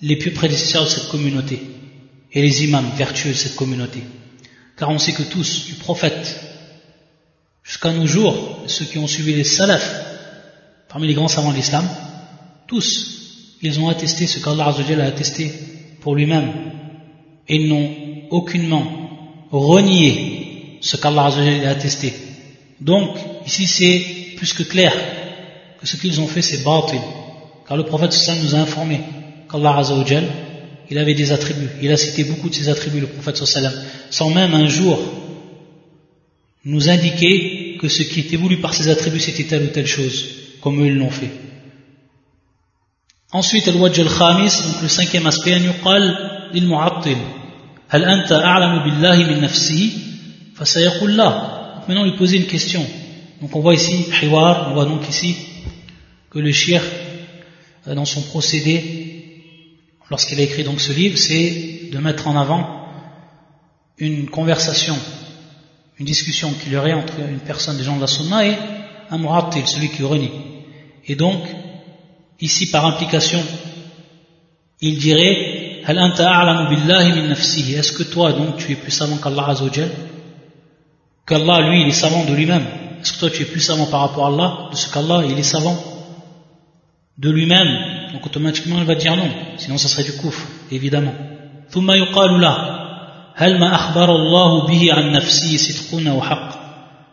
[0.00, 1.60] les plus prédécesseurs de cette communauté,
[2.32, 4.02] et les imams vertueux de cette communauté.
[4.78, 6.40] Car on sait que tous, du prophète
[7.66, 10.06] Jusqu'à nos jours, ceux qui ont suivi les salafs,
[10.88, 11.84] parmi les grands savants de l'islam,
[12.68, 15.52] tous, ils ont attesté ce qu'Allah a attesté
[16.00, 16.52] pour lui-même.
[17.48, 18.86] Et ils n'ont aucunement
[19.50, 21.30] renié ce qu'Allah
[21.66, 22.12] a attesté.
[22.80, 24.04] Donc, ici c'est
[24.36, 24.92] plus que clair
[25.80, 27.00] que ce qu'ils ont fait c'est batil.
[27.66, 29.00] Car le prophète sallam nous a informé
[29.50, 29.82] qu'Allah
[30.88, 31.70] il avait des attributs.
[31.82, 33.72] Il a cité beaucoup de ses attributs, le prophète sallam,
[34.10, 34.98] sans même un jour
[36.64, 40.26] nous indiquer que ce qui était voulu par ses attributs c'était telle ou telle chose,
[40.60, 41.30] comme eux ils l'ont fait.
[43.32, 45.60] Ensuite, al-wajj al-khamis, donc le cinquième aspect, an
[47.90, 50.02] anta a'lamu billahi min nafsihi
[50.54, 51.84] Fasayaqul la.
[51.86, 52.84] Maintenant, lui poser une question.
[53.42, 55.36] Donc on voit ici, hiwar, on voit donc ici
[56.30, 56.82] que le shir,
[57.86, 59.42] euh, dans son procédé,
[60.10, 62.88] lorsqu'il a écrit donc ce livre, c'est de mettre en avant
[63.98, 64.96] une conversation
[65.98, 68.56] une discussion qu'il y aurait entre une personne des gens de la sunna et
[69.10, 70.30] un mu'attil, celui qui renie.
[71.06, 71.42] Et donc,
[72.40, 73.42] ici par implication,
[74.80, 75.65] il dirait
[77.77, 79.89] Est-ce que toi donc tu es plus savant qu'Allah Azzawajal
[81.27, 82.65] Qu'Allah lui il est savant de lui-même.
[83.01, 85.37] Est-ce que toi tu es plus savant par rapport à Allah de ce qu'Allah il
[85.39, 85.77] est savant
[87.17, 91.13] de lui-même Donc automatiquement il va dire non, sinon ça serait du couf, évidemment.
[91.71, 92.55] ثم يقال له
[93.35, 96.49] هل ما أخبر الله به عن نفسه صدق أو حق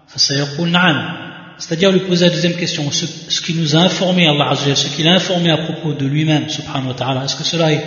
[0.08, 4.50] فسيقول نعم c'est-à-dire lui poser la deuxième question ce, ce qui nous a informé Allah
[4.50, 7.72] Azza ce qu'il a informé à propos de lui-même subhanahu wa ta'ala est-ce que cela
[7.72, 7.82] est,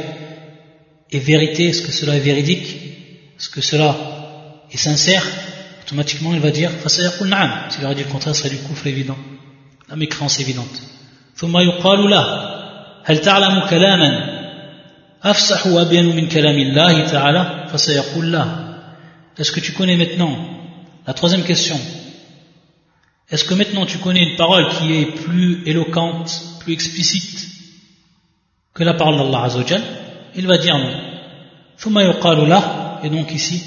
[1.12, 2.70] est vérité est-ce que cela est véridique
[3.38, 3.96] est-ce que cela
[4.72, 5.26] est sincère
[5.84, 8.88] automatiquement il va dire فسيقول نعم s'il aurait dit le contraire ce serait du kufr
[8.88, 9.18] évident
[9.90, 10.82] la mécréance évidente
[11.36, 12.26] ثم يقال له
[13.06, 14.42] هل تعلم كلاما
[15.24, 15.54] est-ce
[19.52, 20.36] que tu connais maintenant
[21.06, 21.80] la troisième question
[23.30, 27.50] est-ce que maintenant tu connais une parole qui est plus éloquente plus explicite
[28.74, 29.84] que la parole d'Allah Azzawajal
[30.36, 31.12] il va dire non
[33.04, 33.64] et donc ici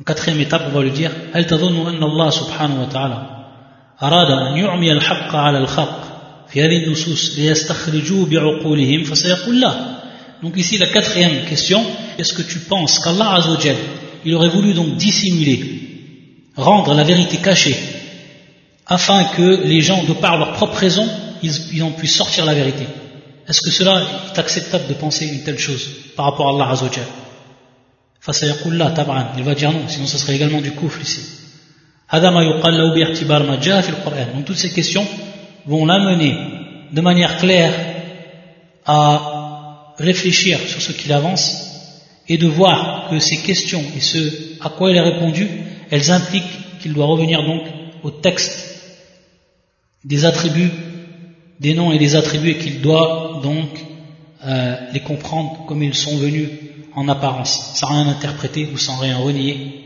[0.00, 3.34] en quatrième étape on va lui dire هل تظن أن الله سبحانه وتعالى
[4.02, 6.00] أراد أن يعمي الحق على الخلق
[6.48, 9.94] في هذه النصوص ليستخرجوا بعقولهم فسيقول لا
[10.42, 11.82] Donc ici la quatrième question,
[12.18, 13.76] est-ce que tu penses qu'Allah Azzawajal,
[14.26, 15.60] il aurait voulu donc dissimuler,
[16.54, 17.76] rendre la vérité cachée,
[18.86, 21.08] afin que les gens, de par leur propre raison,
[21.42, 22.86] ils, ils en puissent sortir la vérité
[23.49, 27.05] Est-ce que cela est acceptable de penser une telle chose par rapport à Allah Azzawajal
[29.37, 31.21] il va dire non, sinon ce serait également du kufr ici.
[32.11, 35.07] Donc toutes ces questions
[35.65, 36.35] vont l'amener
[36.91, 37.73] de manière claire
[38.85, 41.65] à réfléchir sur ce qu'il avance
[42.27, 45.47] et de voir que ces questions et ce à quoi il a répondu,
[45.89, 47.63] elles impliquent qu'il doit revenir donc
[48.03, 48.65] au texte
[50.03, 50.71] des attributs,
[51.59, 53.69] des noms et des attributs et qu'il doit donc
[54.45, 56.49] euh, les comprendre comme ils sont venus
[56.95, 59.79] en apparence, sans rien interpréter ou sans rien renier,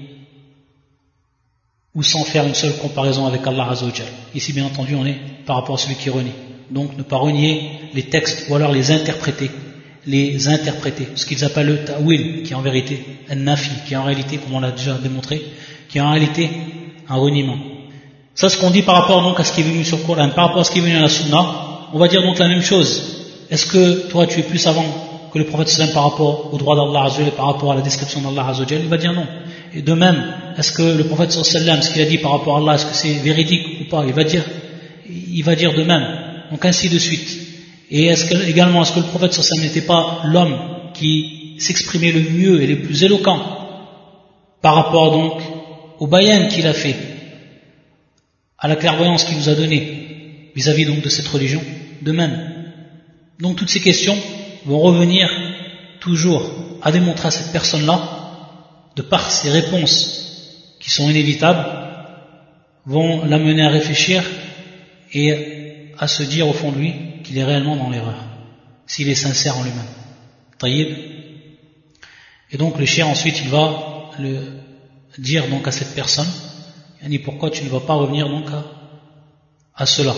[1.95, 4.07] ou sans faire une seule comparaison avec Allah Azzawajal.
[4.33, 6.31] Ici, bien entendu, on est par rapport à celui qui renie.
[6.71, 9.51] Donc, ne pas renier les textes ou alors les interpréter.
[10.07, 11.07] Les interpréter.
[11.15, 14.37] Ce qu'ils appellent le ta'wil, qui est en vérité un nafi, qui est en réalité,
[14.37, 15.41] comme on l'a déjà démontré,
[15.87, 16.49] qui est en réalité
[17.07, 17.57] un reniement.
[18.35, 20.29] Ça, ce qu'on dit par rapport donc à ce qui est venu sur le Coran,
[20.29, 21.62] par rapport à ce qui est venu à la Sunna,
[21.93, 23.45] on va dire donc la même chose.
[23.49, 24.85] Est-ce que toi, tu es plus avant
[25.31, 28.21] que le prophète sallam par rapport au droit d'Allah et par rapport à la description
[28.21, 29.27] d'Allah Azzawajal, il va dire non.
[29.75, 32.59] Et de même, est-ce que le prophète sallam, ce qu'il a dit par rapport à
[32.59, 34.03] Allah, est-ce que c'est véridique ou pas?
[34.07, 34.43] Il va dire,
[35.07, 36.05] il va dire de même.
[36.51, 37.29] Donc ainsi de suite.
[37.91, 40.57] Et est-ce que, également, est-ce que le prophète sallam n'était pas l'homme
[40.95, 43.39] qui s'exprimait le mieux et le plus éloquent
[44.61, 45.41] par rapport donc
[45.99, 46.95] au bayan qu'il a fait,
[48.57, 50.12] à la clairvoyance qu'il nous a donnée?
[50.55, 51.61] Vis-à-vis donc de cette religion
[52.01, 52.35] De même.
[53.39, 54.17] Donc toutes ces questions
[54.65, 55.29] vont revenir
[55.99, 56.43] toujours
[56.81, 57.99] à démontrer à cette personne-là,
[58.95, 61.65] de par ses réponses qui sont inévitables,
[62.85, 64.23] vont l'amener à réfléchir
[65.13, 68.21] et à se dire au fond de lui qu'il est réellement dans l'erreur,
[68.85, 69.93] s'il est sincère en lui-même.
[70.59, 70.89] Taïb.
[72.51, 74.39] Et donc le chien ensuite il va le
[75.17, 76.27] dire donc à cette personne,
[77.23, 78.63] pourquoi tu ne vas pas revenir donc à,
[79.75, 80.13] à cela?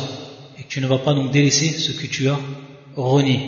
[0.57, 2.39] Et que tu ne vas pas donc délaisser ce que tu as
[2.95, 3.39] renié.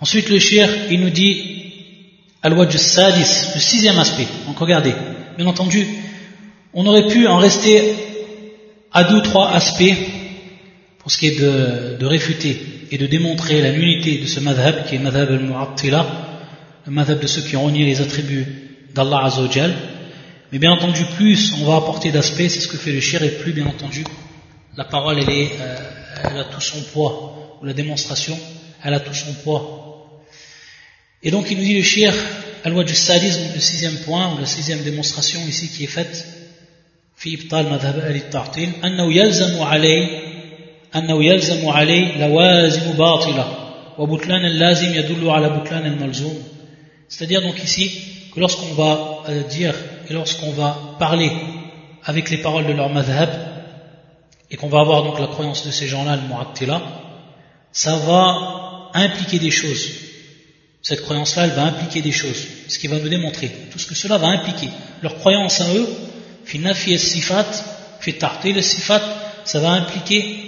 [0.00, 1.58] Ensuite, le shir, il nous dit
[2.42, 4.26] Al-Wajj Sadis, le sixième aspect.
[4.46, 4.94] Donc regardez,
[5.36, 5.86] bien entendu,
[6.72, 7.94] on aurait pu en rester
[8.92, 9.94] à deux ou trois aspects
[10.98, 12.60] pour ce qui est de, de, réfuter
[12.90, 16.06] et de démontrer la nullité de ce madhab qui est madhab al-mu'attila,
[16.86, 18.46] le madhab de ceux qui ont renié les attributs
[18.94, 19.74] d'Allah Azzawajal.
[20.52, 23.30] Mais bien entendu, plus on va apporter d'aspects, c'est ce que fait le shir, et
[23.30, 24.04] plus bien entendu,
[24.77, 25.77] la parole elle, est, euh,
[26.23, 28.37] elle a tout son poids, ou la démonstration,
[28.83, 29.83] elle a tout son poids
[31.23, 32.13] et donc il nous dit le shir,
[32.65, 36.25] al-wajh sadis, le sixième point, ou la sixième démonstration ici qui est faite,
[37.15, 40.07] في إبطال مذهب أهل التعطيل أنه يلزم عليه
[40.95, 43.45] أنه يلزم عليه لوازم باطلة
[43.97, 46.43] وبطلان اللازم يدل على بطلان الملزوم
[47.07, 47.91] c'est-à-dire donc ici
[48.33, 49.75] que lorsqu'on va euh, dire
[50.09, 51.31] et lorsqu'on va parler
[52.03, 53.29] avec les paroles de leur madhab
[54.50, 56.82] et qu'on va avoir donc la croyance de ces gens-là, le mu'attila,
[57.72, 59.90] ça va impliquer des choses
[60.82, 63.94] cette croyance-là, elle va impliquer des choses, ce qui va nous démontrer tout ce que
[63.94, 64.68] cela va impliquer.
[65.02, 65.86] Leur croyance en eux,
[66.44, 67.46] finafi sifat,
[68.06, 69.02] le sifat,
[69.44, 70.38] ça va impliquer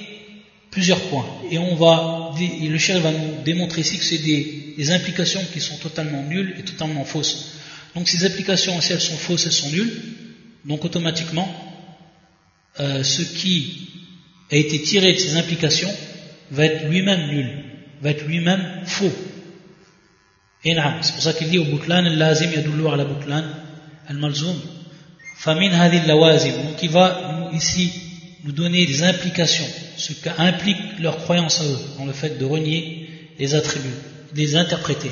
[0.70, 1.26] plusieurs points.
[1.50, 5.76] Et on va, le cher va nous démontrer ici que c'est des, implications qui sont
[5.76, 7.52] totalement nulles et totalement fausses.
[7.94, 9.92] Donc ces applications, si elles sont fausses, elles sont nulles.
[10.64, 11.46] Donc automatiquement,
[12.78, 13.88] euh, ce qui
[14.50, 15.90] a été tiré de ces implications
[16.50, 17.64] va être lui-même nul,
[18.00, 19.12] va être lui-même faux.
[20.64, 23.06] Et c'est pour ça qu'il dit au butlan al-lazim yadullu ala
[24.08, 24.56] al-malzoum.
[25.36, 26.52] Famin hadil lawazim.
[26.64, 27.90] Donc il va ici
[28.44, 33.08] nous donner des implications, ce qu'implique leur croyance à eux, dans le fait de renier
[33.38, 33.88] les attributs,
[34.34, 35.10] de les interpréter.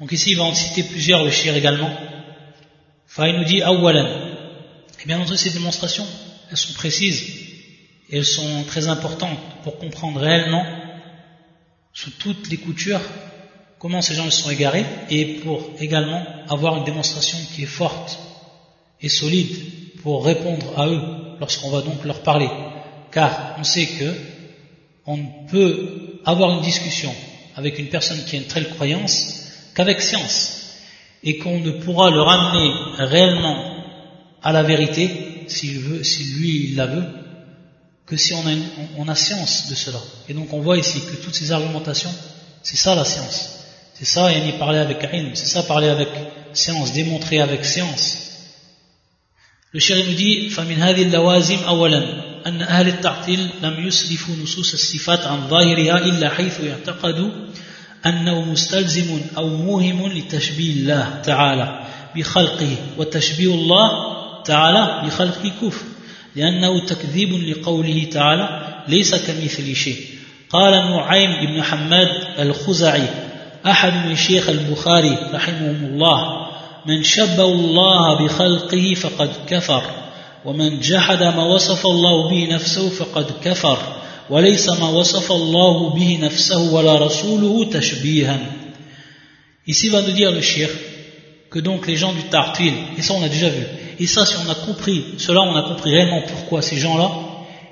[0.00, 1.90] Donc ici il va en citer plusieurs, le shir également.
[3.06, 4.06] Fa il nous dit awalan.
[5.02, 6.06] Et bien entendu ces démonstrations,
[6.52, 7.22] elles sont précises
[8.10, 10.64] et elles sont très importantes pour comprendre réellement
[11.94, 13.00] sous toutes les coutures
[13.78, 18.18] comment ces gens se sont égarés et pour également avoir une démonstration qui est forte
[19.00, 19.56] et solide
[20.02, 21.00] pour répondre à eux
[21.40, 22.48] lorsqu'on va donc leur parler.
[23.10, 24.14] Car on sait que
[25.06, 27.12] on ne peut avoir une discussion
[27.56, 30.76] avec une personne qui a une telle croyance qu'avec science
[31.24, 33.71] et qu'on ne pourra le ramener réellement
[34.43, 37.05] à la vérité s'il veut, si lui il la veut,
[38.05, 38.51] que si on a,
[38.97, 39.99] on a science de cela.
[40.29, 42.13] Et donc on voit ici que toutes ces argumentations,
[42.63, 43.53] c'est ça la science.
[43.93, 46.09] C'est ça, y parler avec ilm, c'est ça parler avec
[46.53, 48.17] science, démontrer avec science.
[49.71, 55.19] Le chéri nous dit, فَمِنْ هَذِهِ اللَّوَازِمْ أَوَلًا أن أهل التعطيل لم يسلفوا نصوص الصفات
[55.19, 57.31] عن ظاهرها إلا حيث يعتقدوا
[58.05, 64.10] أنه مستلزم أو موهم لتشبيه الله تعالى بخلقه وتشبيه الله
[64.44, 65.84] تعالى بخلقه كفر
[66.36, 69.96] لأنه تكذيب لقوله تعالى ليس كمثل شيء
[70.50, 73.08] قال نعيم بن حماد الخزعي
[73.66, 76.46] أحد من شيخ البخاري رحمهم الله
[76.86, 79.82] من شبه الله بخلقه فقد كفر
[80.44, 83.78] ومن جحد ما وصف الله به نفسه فقد كفر
[84.30, 88.38] وليس ما وصف الله به نفسه ولا رسوله تشبيها
[89.64, 90.68] Ici va nous dire le shir
[91.48, 93.64] que donc les gens du Tartil, et ça on a déjà vu,
[94.02, 97.12] et ça si on a compris, cela on a compris réellement pourquoi ces gens-là,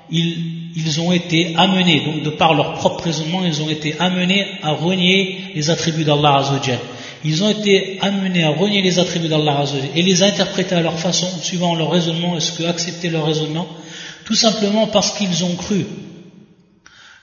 [0.09, 4.71] ils, ont été amenés, donc de par leur propre raisonnement, ils ont été amenés à
[4.71, 6.79] renier les attributs d'Allah Azzawajal.
[7.25, 10.97] Ils ont été amenés à renier les attributs d'Allah Azzawajal et les interpréter à leur
[10.97, 13.67] façon, suivant leur raisonnement, est-ce que accepter leur raisonnement,
[14.23, 15.85] tout simplement parce qu'ils ont cru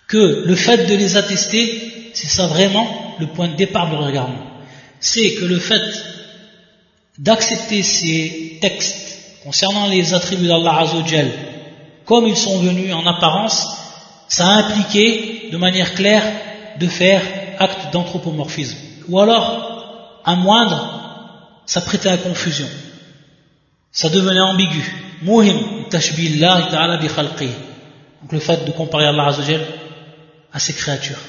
[0.06, 4.06] que le fait de les attester, c'est ça vraiment le point de départ de leur
[4.06, 4.44] regardement.
[5.00, 5.80] C'est que le fait
[7.18, 11.30] d'accepter ces textes concernant les attributs d'Allah Azzawajal
[12.08, 13.66] comme ils sont venus en apparence,
[14.28, 16.24] ça a impliqué de manière claire
[16.80, 17.22] de faire
[17.58, 18.78] acte d'anthropomorphisme.
[19.08, 22.66] Ou alors, à moindre, ça prêtait à confusion.
[23.92, 24.82] Ça devenait ambigu.
[25.22, 25.84] Muhim,
[26.16, 29.66] bi Donc le fait de comparer Allah Azzawajal
[30.52, 31.20] à ses créatures.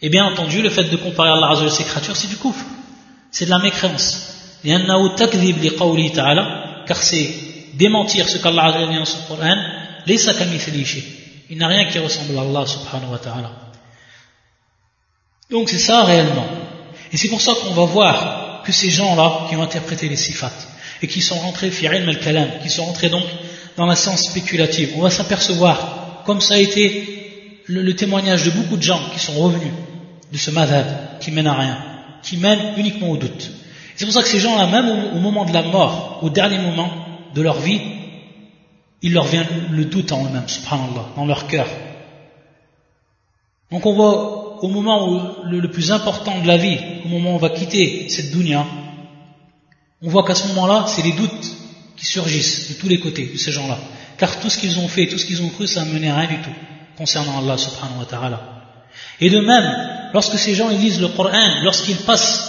[0.00, 2.64] Et bien entendu, le fait de comparer Allah Azzawajal à ses créatures, c'est du kufr.
[3.32, 4.37] C'est de la mécréance.
[6.86, 7.30] Car c'est
[7.74, 9.18] démentir ce qu'Allah a dit dans son
[11.50, 13.52] il n'a rien qui ressemble à Allah subhanahu wa ta'ala.
[15.50, 16.46] Donc c'est ça réellement.
[17.12, 20.52] Et c'est pour ça qu'on va voir que ces gens-là qui ont interprété les sifat
[21.00, 23.24] et qui sont rentrés fi al-kalam, qui sont rentrés donc
[23.76, 28.76] dans la science spéculative, on va s'apercevoir, comme ça a été le, témoignage de beaucoup
[28.76, 29.72] de gens qui sont revenus
[30.30, 31.78] de ce madhab qui mène à rien,
[32.22, 33.50] qui mène uniquement au doute.
[33.98, 36.88] C'est pour ça que ces gens-là, même au moment de la mort, au dernier moment
[37.34, 37.80] de leur vie,
[39.02, 41.66] il leur vient le doute en eux-mêmes, subhanallah, dans leur cœur.
[43.72, 47.34] Donc on voit au moment où le, plus important de la vie, au moment où
[47.34, 48.64] on va quitter cette dunya,
[50.00, 51.56] on voit qu'à ce moment-là, c'est les doutes
[51.96, 53.78] qui surgissent de tous les côtés de ces gens-là.
[54.16, 56.18] Car tout ce qu'ils ont fait, tout ce qu'ils ont cru, ça n'a mené à
[56.18, 56.54] rien du tout
[56.96, 58.40] concernant Allah subhanahu wa ta'ala.
[59.20, 62.47] Et de même, lorsque ces gens ils lisent le Coran, lorsqu'ils passent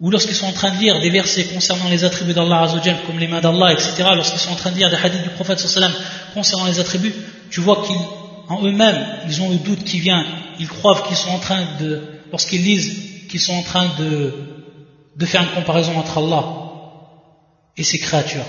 [0.00, 3.18] ou lorsqu'ils sont en train de lire des versets concernant les attributs d'Allah Azzawajal, comme
[3.18, 5.92] les mains d'Allah, etc., lorsqu'ils sont en train de lire des hadiths du prophète sallam
[6.34, 7.14] concernant les attributs,
[7.50, 10.24] tu vois qu'en eux-mêmes, ils ont le doute qui vient,
[10.58, 12.02] ils croient qu'ils sont en train de,
[12.32, 14.32] lorsqu'ils lisent, qu'ils sont en train de,
[15.16, 16.44] de faire une comparaison entre Allah
[17.76, 18.46] et ses créatures.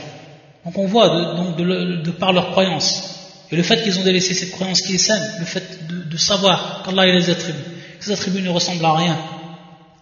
[0.66, 3.12] Donc on voit, de, donc de, par leur croyance,
[3.52, 6.18] et le fait qu'ils ont délaissé cette croyance qui est saine, le fait de, de
[6.18, 7.60] savoir qu'Allah les attributs,
[8.00, 9.18] ces attributs ne ressemblent à rien,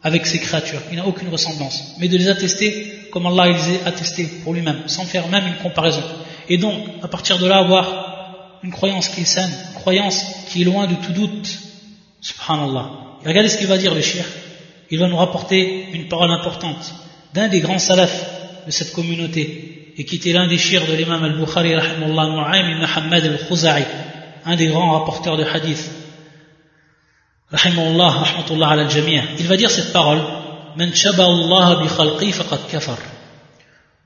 [0.03, 0.81] avec ses créatures.
[0.91, 1.95] Il n'a aucune ressemblance.
[1.99, 5.57] Mais de les attester comme Allah les a attestés pour lui-même, sans faire même une
[5.57, 6.03] comparaison.
[6.49, 10.61] Et donc, à partir de là, avoir une croyance qui est saine, une croyance qui
[10.61, 11.59] est loin de tout doute.
[12.21, 12.89] Subhanallah.
[13.23, 14.25] Et regardez ce qu'il va dire le shir.
[14.91, 16.93] Il va nous rapporter une parole importante
[17.33, 18.25] d'un des grands salafs
[18.65, 23.85] de cette communauté et qui était l'un des shirs de l'imam al-Bukhari, ibn Hamad al-Khuzai,
[24.45, 25.89] un des grands rapporteurs de hadith
[29.39, 30.21] il va dire cette parole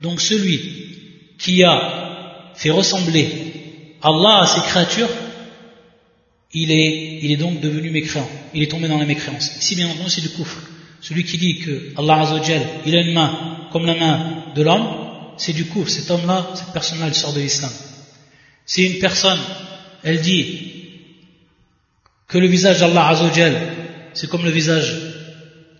[0.00, 0.60] donc celui
[1.38, 5.08] qui a fait ressembler Allah à ses créatures
[6.52, 8.28] il est, donc devenu mécréant.
[8.54, 9.50] Il est tombé dans la mécréance.
[9.60, 10.56] Ici bien entendu c'est du kufr.
[11.00, 14.86] Celui qui dit que Allah Azzawajal il a une main comme la main de l'homme
[15.36, 15.90] c'est du kufr.
[15.90, 17.70] Cet homme là cette personne là elle sort de l'islam.
[18.64, 19.38] Si une personne
[20.02, 20.77] elle dit
[22.28, 23.54] que le visage d'Allah Azzawajal,
[24.12, 24.94] c'est comme le visage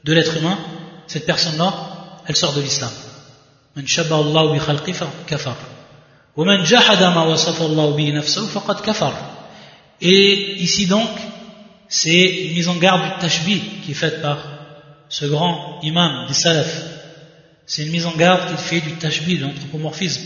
[0.05, 0.59] de l'être humain,
[1.07, 2.91] cette personne-là, elle sort de l'islam.
[10.01, 11.09] Et ici donc,
[11.89, 14.39] c'est une mise en garde du tashbih qui est faite par
[15.09, 16.83] ce grand imam des salaf.
[17.67, 20.23] C'est une mise en garde qui fait du tashbih, de l'anthropomorphisme.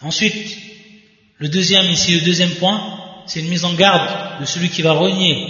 [0.00, 0.58] Ensuite,
[1.38, 4.92] le deuxième ici, le deuxième point, c'est une mise en garde de celui qui va
[4.92, 5.48] renier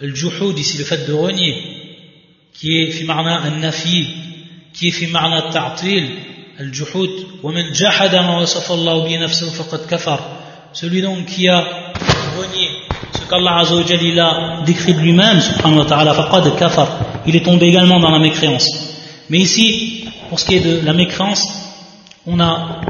[0.00, 1.54] le juhud ici le fait de renier
[2.54, 4.06] qui est fi ma'na an-nafi
[4.72, 6.06] qui est fi ma'na ta'til
[6.58, 7.10] al-juhud.
[7.42, 10.20] Allah bi nafsihi faqad kafar.
[10.72, 11.60] Celui donc qui a
[12.38, 12.68] renié
[13.12, 16.14] ce qu'Allah azza wa jalla a décrit de lui-même subhanahu wa ta'ala
[17.26, 18.68] il est tombé également dans la mécréance.
[19.28, 21.42] Mais ici pour ce qui est de la mécréance
[22.26, 22.80] on a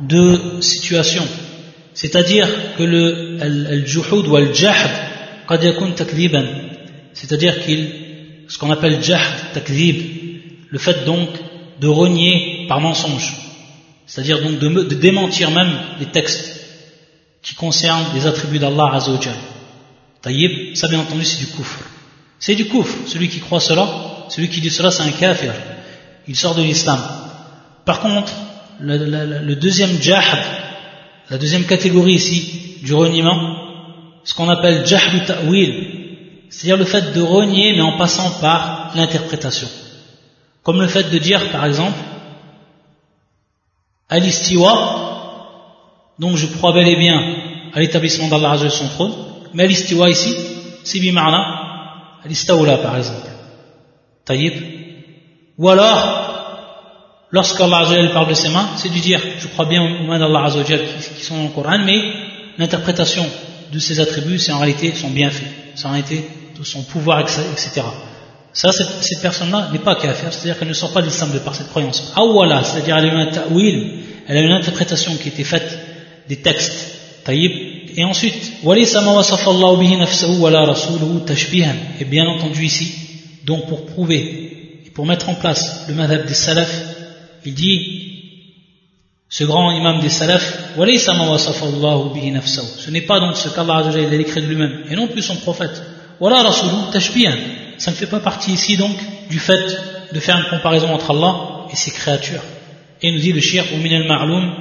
[0.00, 1.26] deux situations
[1.94, 4.90] c'est-à-dire que le al-juhud ou al-jahd
[7.12, 7.88] c'est-à-dire qu'il
[8.48, 9.96] ce qu'on appelle jahd takdib
[10.68, 11.28] le fait donc
[11.80, 13.34] de renier par mensonge.
[14.06, 16.60] C'est-à-dire donc de, de, démentir même les textes
[17.42, 19.34] qui concernent les attributs d'Allah Azzawajal
[20.22, 21.80] Taïb, ça bien entendu c'est du kufr.
[22.38, 23.88] C'est du kufr, celui qui croit cela
[24.28, 25.52] celui qui dit cela c'est un kafir.
[26.28, 27.00] Il sort de l'islam.
[27.84, 28.32] Par contre
[28.78, 30.38] le, le, le deuxième jahd
[31.30, 33.56] la deuxième catégorie ici du reniement,
[34.24, 36.00] ce qu'on appelle jahlu ta'wil,
[36.50, 39.68] c'est-à-dire le fait de renier mais en passant par l'interprétation.
[40.62, 41.98] Comme le fait de dire par exemple
[44.08, 47.36] Al-Istiwa, donc je crois bel et bien
[47.72, 49.12] à l'établissement d'Allah Azza son trône,
[49.54, 50.34] mais Al-Istiwa ici,
[50.82, 53.28] c'est bima'na, Al-Istawla par exemple.
[54.24, 54.54] Taïb.
[55.56, 56.29] Ou alors,
[57.30, 60.50] lorsqu'Allah parle de ses mains, c'est de dire, je crois bien aux mains d'Allah
[61.16, 61.98] qui, sont dans le Coran, mais
[62.58, 63.24] l'interprétation
[63.72, 66.24] de ses attributs, c'est en réalité son bienfait, c'est en réalité
[66.62, 67.82] son pouvoir, etc.
[68.52, 71.54] Ça, cette, personne-là n'est pas kafir, c'est-à-dire qu'elle ne sort pas de l'islam de par
[71.54, 72.12] cette croyance.
[72.16, 73.92] Awala, c'est-à-dire elle a une ta'wil,
[74.26, 75.78] elle a une interprétation qui était faite
[76.28, 77.00] des textes,
[77.96, 78.52] et ensuite,
[82.00, 82.92] et bien entendu ici,
[83.44, 86.82] donc pour prouver et pour mettre en place le madhab des salafs
[87.45, 88.11] il dit,
[89.29, 94.83] ce grand imam des salafs, ce n'est pas donc ce qu'Allah a écrit de lui-même,
[94.89, 95.83] et non plus son prophète.
[97.77, 98.95] Ça ne fait pas partie ici donc
[99.29, 99.77] du fait
[100.13, 102.43] de faire une comparaison entre Allah et ses créatures.
[103.01, 104.53] Et nous dit le shir, ومن المعلوم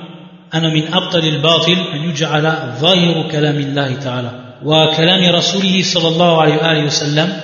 [0.54, 2.42] أن من أبطل الباطل أن يجعل
[2.80, 4.30] ظاهر كلام الله تعالى
[4.64, 7.40] وكلام رسوله صلى الله عليه وآله وسلم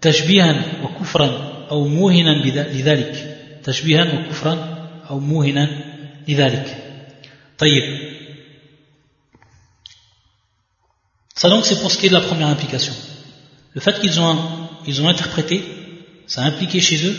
[0.00, 1.30] تشبيها وكفرا
[1.70, 2.30] أو موهنا
[2.72, 3.33] لذلك
[3.64, 4.54] تشبيها وكفرا
[5.10, 5.68] أو موهنا
[6.28, 6.76] لذلك
[7.58, 8.10] طيب
[11.34, 12.92] Ça donc c'est pour ce qui est de la première implication.
[13.72, 14.36] Le fait qu'ils ont,
[14.86, 15.62] ils ont interprété,
[16.26, 17.16] ça a impliqué chez eux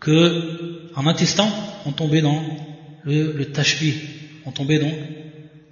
[0.00, 1.50] que, en attestant,
[1.86, 2.42] on tombait dans
[3.04, 3.94] le, le tashbih,
[4.44, 4.92] on tombait donc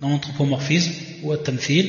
[0.01, 1.87] dans l'anthropomorphisme ou à tamthil,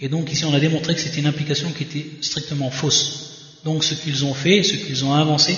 [0.00, 3.60] et donc ici on a démontré que c'était une implication qui était strictement fausse.
[3.64, 5.56] Donc ce qu'ils ont fait, ce qu'ils ont avancé,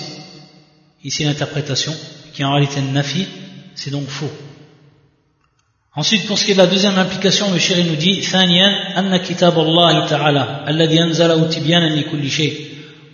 [1.03, 1.93] ici l'interprétation,
[2.33, 3.25] qui est en réalité nafi,
[3.75, 4.31] c'est donc faux.
[5.95, 9.17] Ensuite, pour ce qui est de la deuxième implication, le chéri nous dit ثانيا أن
[9.17, 12.53] كتاب الله تعالى الذي أنزله تبيانا لكل شيء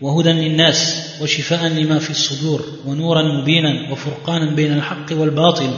[0.01, 5.69] وهدى للناس وشفاء لما في الصدور ونورا مبينا وفرقانا بين الحق والباطل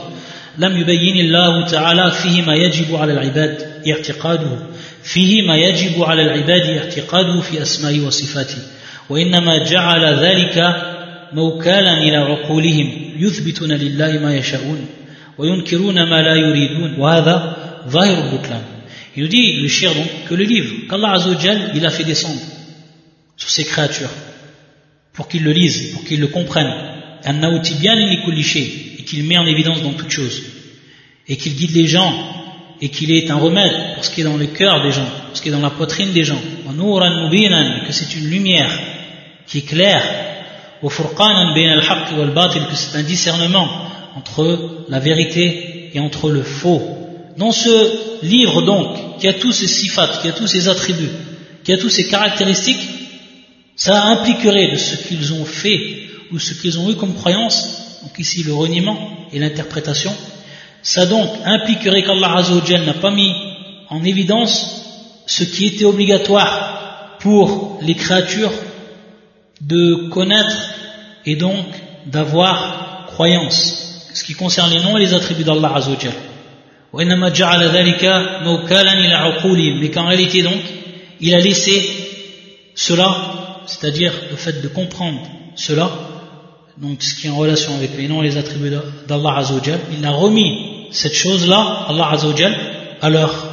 [0.58, 4.60] لم يبين الله تعالى فيه ما يجب على العباد اعتقاده
[5.04, 8.58] فيه ما يجب على العباد اعتقاده في أسمائه وصفاته
[9.10, 10.58] وإنما جعل ذلك
[11.34, 14.86] موكالا إلى عقولهم يثبتون لله ما يشاءون
[15.38, 17.58] وينكرون ما لا يريدون وهذا
[17.90, 18.62] ظاهر البطلان
[19.18, 22.40] Il nous dit, le shir donc, que le livre qu'Allah Azzawajal, il a fait descendre
[23.36, 24.12] sur ses créatures,
[25.14, 26.72] pour qu'ils le lisent, pour qu'ils le comprennent,
[27.26, 30.44] et qu'il met en évidence dans toute chose,
[31.28, 32.14] et qu'il guide les gens,
[32.80, 35.36] et qu'il est un remède pour ce qui est dans le cœur des gens, pour
[35.36, 38.70] ce qui est dans la poitrine des gens, que c'est une lumière
[39.48, 40.04] qui est claire,
[42.69, 43.69] que c'est un discernement
[44.17, 46.83] entre la vérité et entre le faux.
[47.37, 51.11] Dans ce livre donc, qui a tous ces sifat, qui a tous ces attributs,
[51.65, 52.89] qui a toutes ces caractéristiques,
[53.77, 58.19] ça impliquerait de ce qu'ils ont fait ou ce qu'ils ont eu comme croyance, donc
[58.19, 58.99] ici le reniement
[59.33, 60.13] et l'interprétation,
[60.83, 63.33] ça donc impliquerait qu'Allah Azzawajal n'a pas mis
[63.89, 64.83] en évidence
[65.27, 68.53] ce qui était obligatoire pour les créatures
[69.61, 70.72] de connaître
[71.27, 71.67] et donc
[72.07, 76.13] d'avoir croyance, ce qui concerne les noms et les attributs d'Allah Azzawajal.
[76.95, 77.05] Mais
[79.91, 80.61] qu'en réalité donc,
[81.21, 81.83] il a laissé
[82.75, 85.21] cela, c'est-à-dire le fait de comprendre
[85.55, 85.91] cela,
[86.79, 88.73] donc ce qui est en relation avec les noms et les attributs
[89.07, 92.55] d'Allah Azzawajal, il a remis cette chose-là, Allah Azzawajal,
[93.01, 93.47] à leur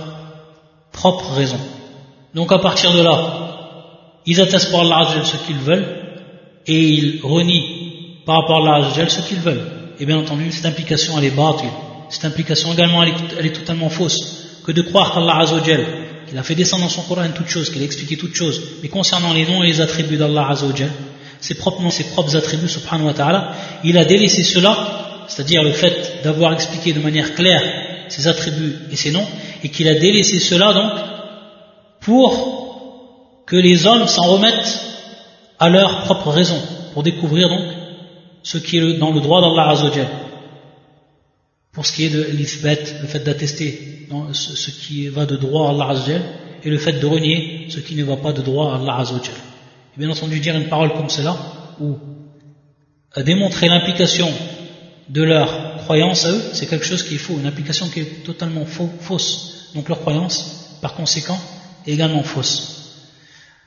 [0.91, 1.59] propre raison.
[2.33, 3.45] Donc à partir de là,
[4.25, 5.98] ils attestent pour Allah Azzawajal ce qu'ils veulent,
[6.69, 9.65] et ils renient par rapport à Allah ce qu'ils veulent.
[9.99, 11.69] Et bien entendu, cette implication elle est batil.
[12.09, 14.61] Cette implication également elle est, totalement fausse.
[14.63, 15.83] Que de croire qu'Allah Azzawajal,
[16.27, 18.87] qu'il a fait descendre dans son Coran toutes choses, qu'il a expliqué toutes choses, mais
[18.87, 20.91] concernant les noms et les attributs d'Allah Azzawajal,
[21.41, 23.51] ses propres ses propres attributs, subhanahu wa ta'ala,
[23.83, 27.63] il a délaissé cela, c'est-à-dire le fait d'avoir expliqué de manière claire
[28.09, 29.25] ses attributs et ses noms,
[29.63, 30.91] et qu'il a délaissé cela donc
[32.01, 34.88] pour que les hommes s'en remettent
[35.59, 36.59] à leur propre raison,
[36.93, 37.65] pour découvrir donc
[38.43, 40.07] ce qui est dans le droit d'Allah Azzawajal.
[41.73, 45.71] pour ce qui est de l'ithbat, le fait d'attester ce qui va de droit à
[45.71, 46.23] Allah Azzawajal,
[46.63, 49.35] et le fait de renier ce qui ne va pas de droit à Allah Azzawajal.
[49.95, 51.35] Et bien entendu, dire une parole comme cela,
[51.79, 51.97] ou
[53.17, 54.31] démontrer l'implication
[55.09, 58.23] de leur croyance à eux, c'est quelque chose qui est faux, une implication qui est
[58.23, 59.69] totalement fausse.
[59.75, 61.39] Donc leur croyance, par conséquent,
[61.85, 62.78] est également fausse.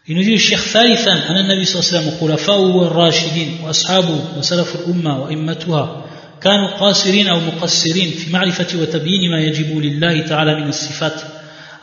[0.09, 6.05] Le Cheikh ثالثا أن النبي صلى الله عليه وسلم وخلفاؤه والراشدين وأصحابه وسلف الأمة وإمتها
[6.40, 11.22] كانوا قاصرين أو مقصرين في معرفة وتبيين ما يجب لله تعالى من الصفات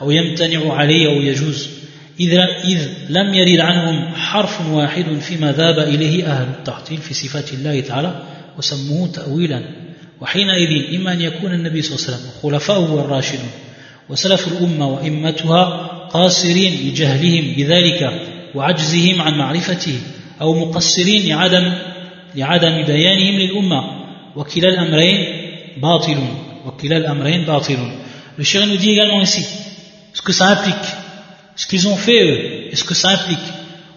[0.01, 1.69] أو يمتنع عليه أو يجوز
[2.19, 7.81] إذ, إذ لم يرد عنهم حرف واحد فيما ذاب إليه أهل التعطيل في صفات الله
[7.81, 8.23] تعالى
[8.57, 9.63] وسموه تأويلا
[10.21, 13.51] وحينئذ إما أن يكون النبي صلى الله عليه وسلم وخلفاؤه والراشدون
[14.09, 18.22] وسلف الأمة وإمتها قاصرين لجهلهم بذلك
[18.54, 19.98] وعجزهم عن معرفته
[20.40, 21.72] أو مقصرين لعدم
[22.34, 23.80] لعدم بيانهم للأمة
[24.36, 25.18] وكلا الأمرين
[25.82, 26.16] باطل
[26.66, 27.78] وكلا الأمرين باطل
[28.36, 29.46] Le shir nous dit également ici
[30.12, 30.88] ce que ça implique,
[31.54, 33.38] ce qu'ils ont fait eux, et ce que ça implique.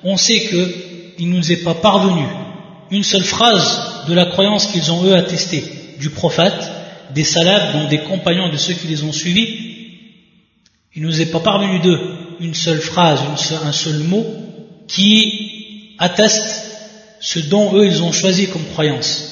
[0.04, 2.24] On sait qu'il ne nous est pas parvenu
[2.92, 5.64] une seule phrase de la croyance qu'ils ont eux attestée
[6.00, 6.72] du prophète,
[7.16, 9.71] des salafs, donc des compagnons de ceux qui les ont suivis,
[10.95, 12.01] il nous est pas parvenu d'eux
[12.41, 13.21] une seule phrase,
[13.65, 14.27] un seul mot
[14.89, 16.67] qui atteste
[17.21, 19.29] ce dont eux ils ont choisi comme croyance.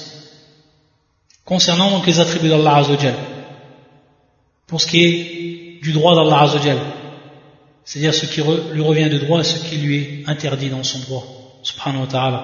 [1.45, 3.15] Concernant donc les attributs d'Allah Azzawajal.
[4.69, 6.79] Pour ce qui est du droit d'Allah Azzawajal.
[7.85, 8.41] C'est-à-dire ce qui
[8.73, 11.27] lui revient de droit et ce qui lui est interdit dans son droit.
[11.65, 12.41] Subhanahu wa ta'ala.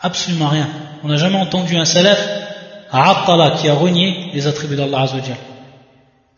[0.00, 0.68] Absolument rien.
[1.04, 2.20] On n'a jamais entendu un salaf
[2.90, 5.36] à qui a renié les attributs d'Allah Azzawajal.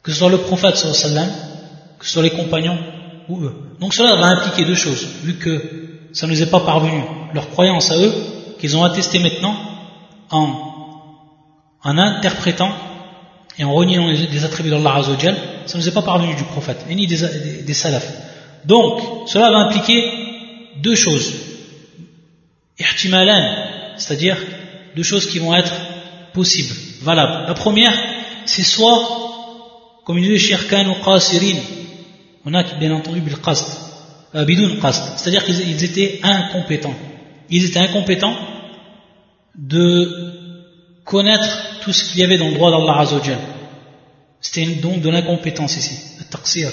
[0.03, 1.52] Que ce soit le prophète sallallahu
[2.03, 2.79] que ce soit les compagnons
[3.29, 3.55] ou eux.
[3.79, 7.01] Donc cela va impliquer deux choses, vu que ça ne nous est pas parvenu,
[7.33, 8.13] leur croyance à eux,
[8.59, 9.55] qu'ils ont attesté maintenant
[10.33, 10.59] en,
[11.85, 12.73] interprétant
[13.57, 15.37] et en reniant les, attributs d'Allah Azzawajal,
[15.67, 17.75] ça ne nous est pas parvenu du prophète, et ni des, des.
[18.65, 20.03] Donc, cela va impliquer
[20.83, 21.33] deux choses.
[22.81, 23.55] Ihtimalan,
[23.97, 24.39] c'est-à-dire
[24.97, 25.73] deux choses qui vont être
[26.33, 27.47] possibles, valables.
[27.47, 27.95] La première,
[28.45, 29.07] c'est soit,
[30.05, 31.61] comme il dit le shirkan qasirin,
[32.45, 33.23] on a bien entendu
[34.35, 36.95] euh, bidoun qast, c'est-à-dire qu'ils étaient incompétents.
[37.51, 38.35] Ils étaient incompétents
[39.57, 43.39] de connaître tout ce qu'il y avait dans le droit d'Allah Azzawajal.
[44.41, 45.99] C'était donc de l'incompétence ici,
[46.31, 46.71] taqsir,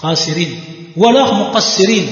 [0.00, 0.50] qasirin.
[0.94, 2.06] Ou alors muqassirin,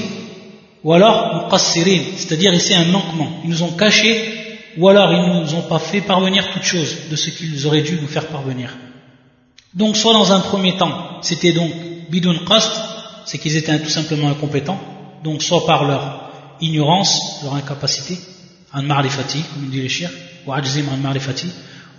[0.83, 3.29] ou alors muqassirin, c'est-à-dire ici un manquement.
[3.43, 7.09] Ils nous ont caché, ou alors ils ne nous ont pas fait parvenir toute chose
[7.09, 8.75] de ce qu'ils auraient dû nous faire parvenir.
[9.73, 11.71] Donc soit dans un premier temps, c'était donc
[12.11, 12.71] bidun qast,
[13.25, 14.79] c'est qu'ils étaient tout simplement incompétents,
[15.23, 18.19] donc soit par leur ignorance, leur incapacité,
[18.73, 20.11] an ma'rifati, comme dit les chiens,
[20.45, 21.47] ou ajzim an ma'rifati,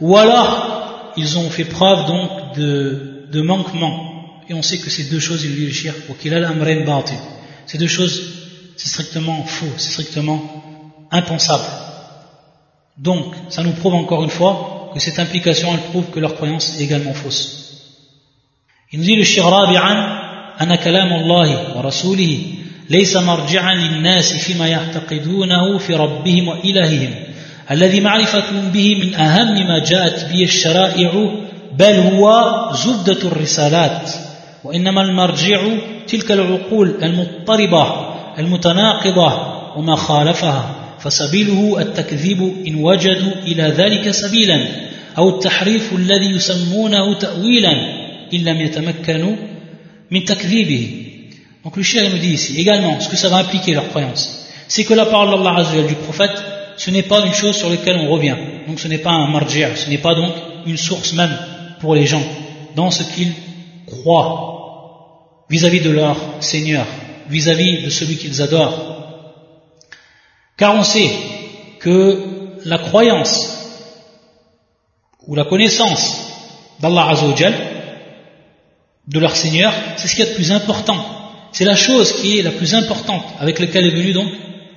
[0.00, 3.94] ou alors ils ont fait preuve donc de, manquement.
[4.48, 5.94] Et on sait que ces deux choses, il dit les chiens,
[7.66, 8.22] Ces deux choses,
[8.76, 10.40] c'est strictement faux, c'est strictement
[11.10, 11.64] impensable.
[12.98, 16.78] Donc, ça nous prouve encore une fois que cette implication, elle prouve que leur croyance
[16.78, 17.71] est également fausse.
[18.92, 20.22] Il nous dit le shir rabi'an
[20.60, 22.38] أن كلام الله ورسوله
[22.90, 27.10] ليس مرجعا للناس فيما يعتقدونه في ربهم وإلههم
[27.70, 31.30] الذي معرفتهم به من أهم ما جاءت به الشرائع
[31.78, 34.10] بل هو زبدة الرسالات
[34.64, 35.62] وإنما المرجع
[36.06, 44.66] تلك العقول المضطربة المتناقضة وما خالفها فسبيله التكذيب إن وجدوا إلى ذلك سبيلا
[45.18, 48.01] أو التحريف الذي يسمونه تأويلا.
[51.64, 54.48] Donc le shir nous dit ici également ce que ça va impliquer leur croyance.
[54.68, 56.42] C'est que la parole d'Allah du prophète,
[56.76, 58.36] ce n'est pas une chose sur laquelle on revient.
[58.66, 60.32] Donc ce n'est pas un marjia, ce n'est pas donc
[60.66, 61.36] une source même
[61.80, 62.22] pour les gens
[62.74, 63.32] dans ce qu'ils
[63.86, 66.86] croient vis-à-vis de leur Seigneur,
[67.28, 68.92] vis-à-vis de celui qu'ils adorent.
[70.56, 71.10] Car on sait
[71.80, 73.58] que la croyance
[75.26, 76.32] ou la connaissance
[76.80, 77.54] d'Allah Azzawajal,
[79.08, 81.04] de leur Seigneur, c'est ce qui est le plus important.
[81.52, 84.28] C'est la chose qui est la plus importante avec laquelle est venue donc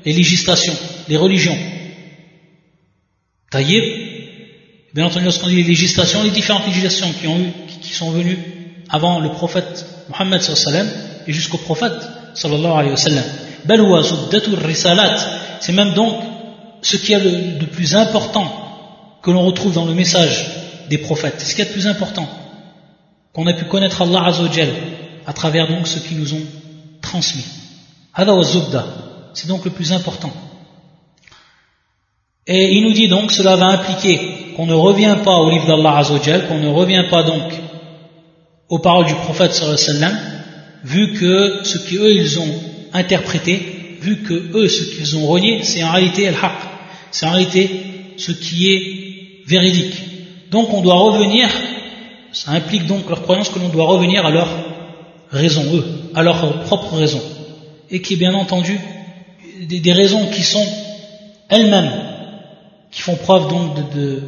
[0.04, 0.76] les législations,
[1.08, 1.58] les religions.
[3.52, 3.84] Taïb,
[4.94, 7.52] bien entendu, lorsqu'on dit les législations, les différentes législations qui, ont eu,
[7.82, 8.38] qui, sont venues
[8.90, 10.42] avant le prophète Mohammed
[11.28, 11.94] et jusqu'au prophète
[12.34, 13.24] sallallahu alayhi wa sallam.
[15.62, 16.16] C'est même donc
[16.82, 18.52] ce qui est le, de plus important
[19.22, 20.46] que l'on retrouve dans le message
[20.90, 21.36] des prophètes.
[21.38, 22.28] C'est ce qui est le plus important
[23.36, 24.70] qu'on a pu connaître Allah Azzawajal
[25.28, 26.46] à travers donc ce qu'ils nous ont
[27.02, 27.44] transmis.
[29.34, 30.32] C'est donc le plus important.
[32.48, 35.98] Et il nous dit donc, cela va impliquer qu'on ne revient pas au livre d'Allah
[35.98, 37.52] Azzawajal, qu'on ne revient pas donc
[38.70, 40.18] aux paroles du prophète sallam,
[40.86, 42.54] vu que ce qu'eux ils ont
[42.94, 46.54] interprété, vu que eux ce qu'ils ont renié, c'est en réalité al-haq,
[47.12, 47.70] c'est en réalité
[48.18, 49.96] ce qui est véridique.
[50.52, 51.50] Donc on doit revenir,
[52.36, 54.50] ça implique donc leur croyance que l'on doit revenir à leur
[55.32, 57.22] raison, eux, à leur propre raison.
[57.90, 58.78] Et qui est bien entendu
[59.62, 60.66] des, des raisons qui sont
[61.50, 61.92] elles-mêmes
[62.92, 64.22] qui font preuve donc de,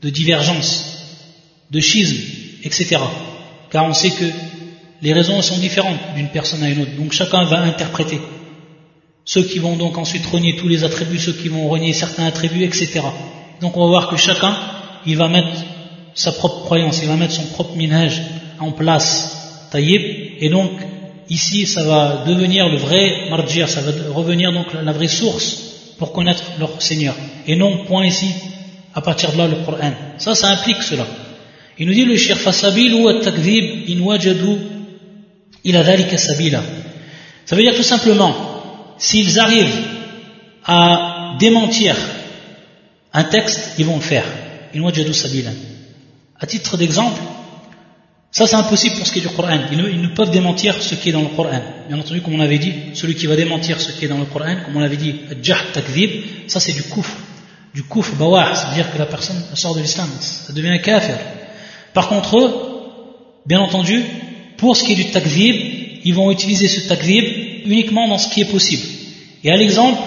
[0.00, 1.28] de, divergence,
[1.70, 2.16] de schisme,
[2.62, 2.98] etc.
[3.70, 4.24] Car on sait que
[5.02, 8.20] les raisons sont différentes d'une personne à une autre, donc chacun va interpréter.
[9.24, 12.64] Ceux qui vont donc ensuite renier tous les attributs, ceux qui vont renier certains attributs,
[12.64, 13.00] etc.
[13.60, 14.56] Donc on va voir que chacun,
[15.04, 15.64] il va mettre
[16.14, 18.22] sa propre croyance, il va mettre son propre minage
[18.60, 20.02] en place, taïb,
[20.40, 20.70] et donc
[21.28, 26.12] ici ça va devenir le vrai marjir, ça va revenir donc la vraie source pour
[26.12, 27.14] connaître leur Seigneur.
[27.46, 28.28] Et non, point ici,
[28.94, 29.92] à partir de là, le Coran.
[30.18, 31.06] Ça, ça implique cela.
[31.78, 34.56] Il nous dit le shir fasabilu at-takdhib in wajadu
[35.64, 36.62] ila dhalika sabila.
[37.44, 38.34] Ça veut dire tout simplement,
[38.98, 39.82] s'ils arrivent
[40.64, 41.96] à démentir
[43.12, 44.24] un texte, ils vont le faire.
[44.74, 45.50] In wajadu sabila.
[46.44, 47.22] À titre d'exemple,
[48.30, 49.56] ça, c'est impossible pour ce qui est du Coran.
[49.72, 51.58] Ils ne, peuvent démentir ce qui est dans le Coran.
[51.88, 54.26] Bien entendu, comme on avait dit, celui qui va démentir ce qui est dans le
[54.26, 55.14] Coran, comme on l'avait dit,
[56.46, 57.16] ça c'est du kufr.
[57.72, 61.16] Du kufr bawah, c'est-à-dire que la personne sort de l'islam, ça devient un kafir.
[61.94, 64.04] Par contre, bien entendu,
[64.58, 65.56] pour ce qui est du takdhib,
[66.04, 67.24] ils vont utiliser ce takdhib
[67.64, 68.82] uniquement dans ce qui est possible.
[69.44, 70.02] Et à l'exemple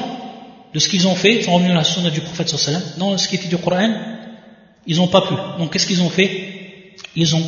[0.71, 2.53] de ce qu'ils ont fait, ils sont revenus à la sunna du prophète
[2.99, 4.17] dans ce qui était du Coran,
[4.87, 5.33] ils n'ont pas pu.
[5.59, 6.29] Donc qu'est-ce qu'ils ont fait?
[7.15, 7.43] Ils ont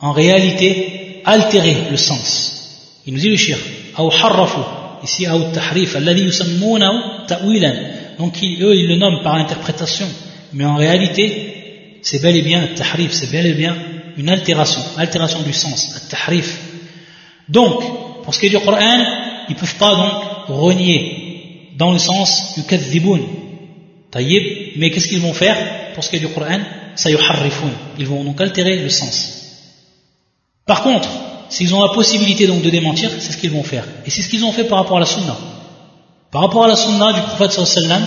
[0.00, 2.98] en réalité altérer le sens.
[3.06, 3.58] Il nous dit le shir,
[5.04, 5.96] ici tahrif,
[8.18, 10.08] donc eux ils le nomment par interprétation,
[10.52, 13.76] mais en réalité c'est bel et bien tahrif, c'est bel et bien
[14.16, 16.58] une altération, altération du sens, tahrif.
[17.48, 17.82] Donc,
[18.24, 19.04] pour ce qui est du Coran,
[19.48, 23.22] ils ne peuvent pas donc renier dans le sens du kadhiboun,
[24.10, 24.42] taïb,
[24.76, 25.56] mais qu'est-ce qu'ils vont faire?
[25.94, 26.60] Pour ce qui est du Coran
[27.98, 29.42] Ils vont donc altérer le sens.
[30.66, 31.08] Par contre,
[31.48, 33.84] s'ils ont la possibilité donc de démentir, c'est ce qu'ils vont faire.
[34.06, 35.36] Et c'est ce qu'ils ont fait par rapport à la sunna.
[36.30, 38.02] Par rapport à la sunna du prophète sallam,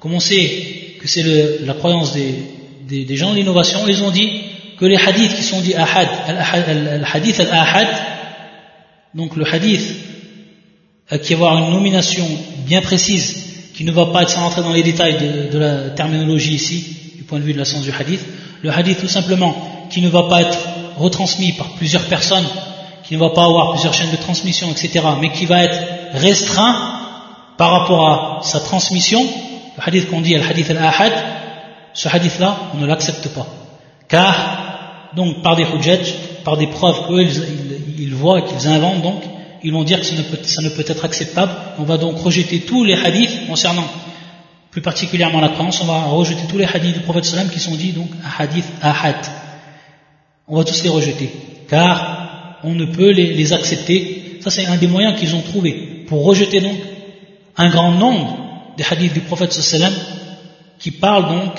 [0.00, 4.30] comme on sait que c'est la croyance des, gens de l'innovation, ils ont dit
[4.78, 7.88] que les hadiths qui sont dits ahad, al hadith al-ahad,
[9.14, 9.82] donc le hadith
[11.22, 12.26] qui va avoir une nomination
[12.66, 13.43] bien précise,
[13.74, 17.24] qui ne va pas être entrer dans les détails de, de la terminologie ici, du
[17.24, 18.24] point de vue de la science du hadith,
[18.62, 20.58] le hadith tout simplement qui ne va pas être
[20.96, 22.46] retransmis par plusieurs personnes,
[23.02, 25.78] qui ne va pas avoir plusieurs chaînes de transmission, etc., mais qui va être
[26.12, 27.00] restreint
[27.56, 29.22] par rapport à sa transmission,
[29.76, 31.12] le hadith qu'on dit al-hadith al-ahad,
[31.92, 33.46] ce hadith-là, on ne l'accepte pas.
[34.08, 36.14] Car, donc, par des hujjaj,
[36.44, 37.42] par des preuves qu'eux, ils,
[37.98, 39.22] ils, voient, qu'ils inventent, donc,
[39.64, 40.14] ils vont dire que ça
[40.62, 41.52] ne, peut, être acceptable.
[41.78, 43.86] On va donc rejeter tous les hadiths concernant
[44.70, 47.74] plus particulièrement la croyance, on va rejeter tous les hadiths du prophète sallam qui sont
[47.74, 48.08] dits donc
[48.38, 49.16] hadith ahad
[50.46, 51.30] on va tous les rejeter,
[51.68, 54.38] car on ne peut les, accepter.
[54.42, 56.76] Ça, c'est un des moyens qu'ils ont trouvé pour rejeter donc
[57.56, 58.36] un grand nombre
[58.76, 59.94] des hadiths du prophète sallam
[60.78, 61.52] qui parlent donc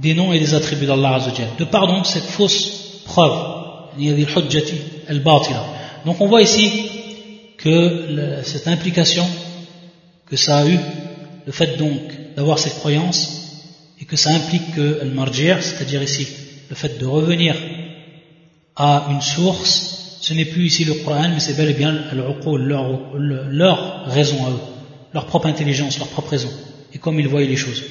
[0.00, 1.20] des noms et des attributs d'Allah.
[1.58, 3.58] De par donc cette fausse preuve,
[6.04, 6.97] donc on voit ici
[7.58, 9.26] que cette implication
[10.26, 10.78] que ça a eu,
[11.46, 12.00] le fait donc
[12.36, 13.38] d'avoir cette croyance,
[14.00, 16.28] et que ça implique que le marjir, c'est-à-dire ici
[16.70, 17.56] le fait de revenir
[18.76, 22.36] à une source, ce n'est plus ici le Coran, mais c'est bel et bien leur,
[23.16, 24.60] leur raison à eux,
[25.14, 26.50] leur propre intelligence, leur propre raison,
[26.92, 27.82] et comme ils voient les choses.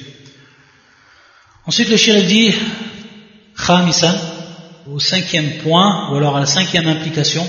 [1.66, 2.54] Ensuite, le shir dit,
[3.66, 4.14] Khamisan,
[4.90, 7.46] au cinquième point, ou alors à la cinquième implication,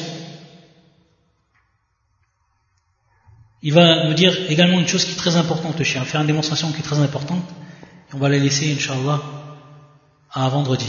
[3.62, 6.72] il va nous dire également une chose qui est très importante, shir, faire une démonstration
[6.72, 7.44] qui est très importante,
[8.10, 9.22] et on va la laisser, Inch'Allah,
[10.32, 10.88] à vendredi.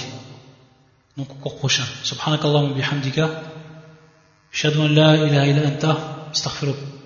[1.16, 1.84] donc au cours prochain.
[2.02, 3.42] Subhanakallahumma bihamdika.
[4.52, 5.92] Ashhadu an la ilaha illa anta,
[6.32, 6.99] astaghfiruka.